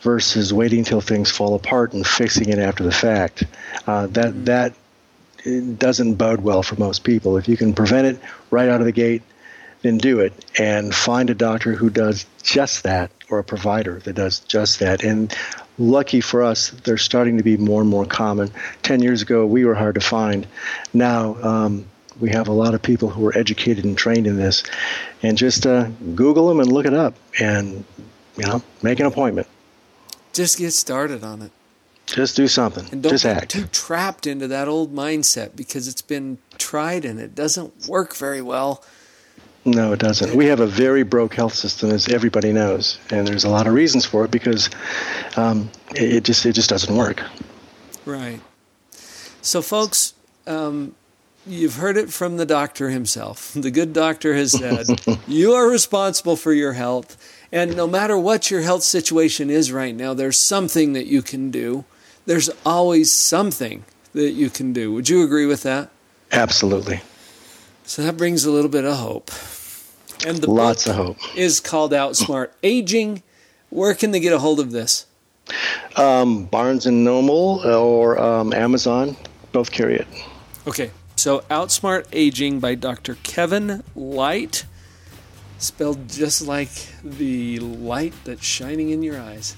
versus 0.00 0.52
waiting 0.52 0.84
till 0.84 1.00
things 1.00 1.30
fall 1.30 1.54
apart 1.54 1.92
and 1.92 2.06
fixing 2.06 2.48
it 2.48 2.58
after 2.58 2.82
the 2.82 2.92
fact. 2.92 3.44
Uh, 3.86 4.06
that 4.08 4.44
that 4.46 4.74
doesn't 5.78 6.14
bode 6.14 6.40
well 6.42 6.62
for 6.62 6.76
most 6.76 7.04
people. 7.04 7.36
If 7.36 7.48
you 7.48 7.56
can 7.56 7.72
prevent 7.72 8.06
it 8.06 8.20
right 8.50 8.68
out 8.68 8.80
of 8.80 8.86
the 8.86 8.92
gate, 8.92 9.22
then 9.82 9.98
do 9.98 10.20
it 10.20 10.32
and 10.58 10.94
find 10.94 11.30
a 11.30 11.34
doctor 11.34 11.72
who 11.72 11.88
does 11.88 12.26
just 12.42 12.82
that 12.82 13.10
or 13.30 13.38
a 13.38 13.44
provider 13.44 14.00
that 14.00 14.14
does 14.14 14.40
just 14.40 14.80
that. 14.80 15.02
And 15.02 15.34
lucky 15.78 16.20
for 16.20 16.42
us, 16.42 16.70
they're 16.84 16.98
starting 16.98 17.38
to 17.38 17.42
be 17.42 17.56
more 17.56 17.80
and 17.80 17.88
more 17.88 18.04
common. 18.04 18.50
Ten 18.82 19.02
years 19.02 19.22
ago, 19.22 19.46
we 19.46 19.64
were 19.64 19.74
hard 19.74 19.94
to 19.94 20.00
find. 20.00 20.46
Now, 20.92 21.36
um, 21.42 21.86
we 22.20 22.30
have 22.30 22.48
a 22.48 22.52
lot 22.52 22.74
of 22.74 22.82
people 22.82 23.08
who 23.08 23.26
are 23.26 23.36
educated 23.36 23.84
and 23.84 23.96
trained 23.96 24.26
in 24.26 24.36
this. 24.36 24.62
And 25.22 25.38
just 25.38 25.66
uh, 25.66 25.84
Google 26.14 26.48
them 26.48 26.60
and 26.60 26.70
look 26.70 26.86
it 26.86 26.94
up 26.94 27.14
and, 27.38 27.84
you 28.36 28.46
know, 28.46 28.62
make 28.82 29.00
an 29.00 29.06
appointment. 29.06 29.46
Just 30.32 30.58
get 30.58 30.72
started 30.72 31.24
on 31.24 31.42
it. 31.42 31.52
Just 32.06 32.36
do 32.36 32.48
something. 32.48 32.86
And 32.92 33.02
don't 33.02 33.12
Just 33.12 33.24
get 33.24 33.36
act. 33.36 33.50
too 33.50 33.66
trapped 33.66 34.26
into 34.26 34.48
that 34.48 34.68
old 34.68 34.94
mindset 34.94 35.54
because 35.54 35.86
it's 35.86 36.02
been 36.02 36.38
tried 36.58 37.04
and 37.04 37.20
it 37.20 37.34
doesn't 37.34 37.86
work 37.86 38.16
very 38.16 38.42
well. 38.42 38.82
No, 39.64 39.92
it 39.92 40.00
doesn't. 40.00 40.34
We 40.34 40.46
have 40.46 40.60
a 40.60 40.66
very 40.66 41.02
broke 41.02 41.34
health 41.34 41.54
system, 41.54 41.90
as 41.90 42.08
everybody 42.08 42.50
knows, 42.52 42.98
and 43.10 43.26
there's 43.26 43.44
a 43.44 43.50
lot 43.50 43.66
of 43.66 43.74
reasons 43.74 44.06
for 44.06 44.24
it 44.24 44.30
because 44.30 44.70
um, 45.36 45.70
it, 45.94 46.14
it, 46.14 46.24
just 46.24 46.46
it 46.46 46.52
just 46.52 46.70
doesn't 46.70 46.94
work. 46.96 47.22
Right. 48.06 48.40
So, 49.42 49.60
folks, 49.60 50.14
um, 50.46 50.94
you've 51.46 51.76
heard 51.76 51.98
it 51.98 52.10
from 52.10 52.38
the 52.38 52.46
doctor 52.46 52.88
himself. 52.88 53.54
The 53.60 53.70
good 53.70 53.92
doctor 53.92 54.34
has 54.34 54.52
said 54.52 54.86
you 55.28 55.52
are 55.52 55.68
responsible 55.68 56.36
for 56.36 56.54
your 56.54 56.72
health, 56.72 57.18
and 57.52 57.76
no 57.76 57.86
matter 57.86 58.18
what 58.18 58.50
your 58.50 58.62
health 58.62 58.82
situation 58.82 59.50
is 59.50 59.72
right 59.72 59.94
now, 59.94 60.14
there's 60.14 60.38
something 60.38 60.92
that 60.92 61.06
you 61.06 61.22
can 61.22 61.50
do. 61.50 61.84
There's 62.26 62.50
always 62.64 63.12
something 63.12 63.84
that 64.12 64.32
you 64.32 64.50
can 64.50 64.72
do. 64.72 64.92
Would 64.92 65.08
you 65.08 65.22
agree 65.24 65.46
with 65.46 65.62
that? 65.62 65.90
Absolutely. 66.32 67.00
So 67.84 68.02
that 68.02 68.16
brings 68.16 68.44
a 68.44 68.50
little 68.50 68.70
bit 68.70 68.84
of 68.84 68.96
hope. 68.96 69.30
And 70.26 70.38
the 70.38 70.50
lots 70.50 70.86
of 70.86 70.94
hope 70.96 71.16
is 71.36 71.60
called 71.60 71.92
Outsmart 71.92 72.50
Aging. 72.62 73.22
Where 73.70 73.94
can 73.94 74.10
they 74.10 74.20
get 74.20 74.32
a 74.32 74.38
hold 74.38 74.60
of 74.60 74.70
this? 74.70 75.06
Um, 75.96 76.44
Barnes 76.44 76.86
and 76.86 77.04
Noble 77.04 77.62
or 77.64 78.18
um, 78.18 78.52
Amazon, 78.52 79.16
both 79.52 79.72
carry 79.72 79.96
it. 79.96 80.06
Okay, 80.66 80.90
so 81.16 81.40
Outsmart 81.50 82.06
Aging 82.12 82.60
by 82.60 82.74
Dr. 82.74 83.16
Kevin 83.22 83.82
Light, 83.96 84.66
spelled 85.60 86.08
just 86.08 86.46
like 86.46 86.70
the 87.04 87.58
light 87.60 88.14
that's 88.24 88.44
shining 88.44 88.90
in 88.90 89.02
your 89.02 89.20
eyes, 89.20 89.56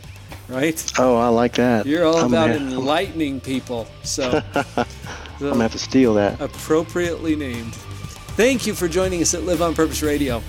right? 0.49 0.93
Oh, 0.99 1.17
I 1.17 1.29
like 1.29 1.55
that. 1.55 1.87
You're 1.87 2.05
all 2.05 2.17
I'm 2.17 2.27
about 2.27 2.49
gonna, 2.49 2.71
enlightening 2.73 3.41
people, 3.41 3.87
so, 4.03 4.43
so 4.53 4.65
I'm 4.77 4.87
gonna 5.39 5.63
have 5.63 5.73
to 5.73 5.79
steal 5.79 6.15
that. 6.15 6.41
Appropriately 6.41 7.37
named. 7.37 7.75
Thank 8.35 8.67
you 8.67 8.75
for 8.75 8.89
joining 8.89 9.23
us 9.23 9.35
at 9.35 9.45
Live 9.45 9.63
on 9.63 9.75
Purpose 9.75 10.03
Radio. 10.03 10.41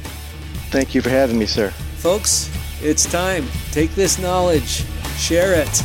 Thank 0.69 0.95
you 0.95 1.01
for 1.01 1.09
having 1.09 1.37
me, 1.37 1.45
sir. 1.45 1.69
Folks, 1.97 2.49
it's 2.81 3.09
time. 3.09 3.45
Take 3.71 3.93
this 3.95 4.19
knowledge, 4.19 4.83
share 5.17 5.53
it, 5.53 5.83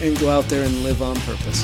and 0.00 0.18
go 0.18 0.30
out 0.30 0.44
there 0.44 0.64
and 0.64 0.82
live 0.82 1.02
on 1.02 1.16
purpose. 1.20 1.62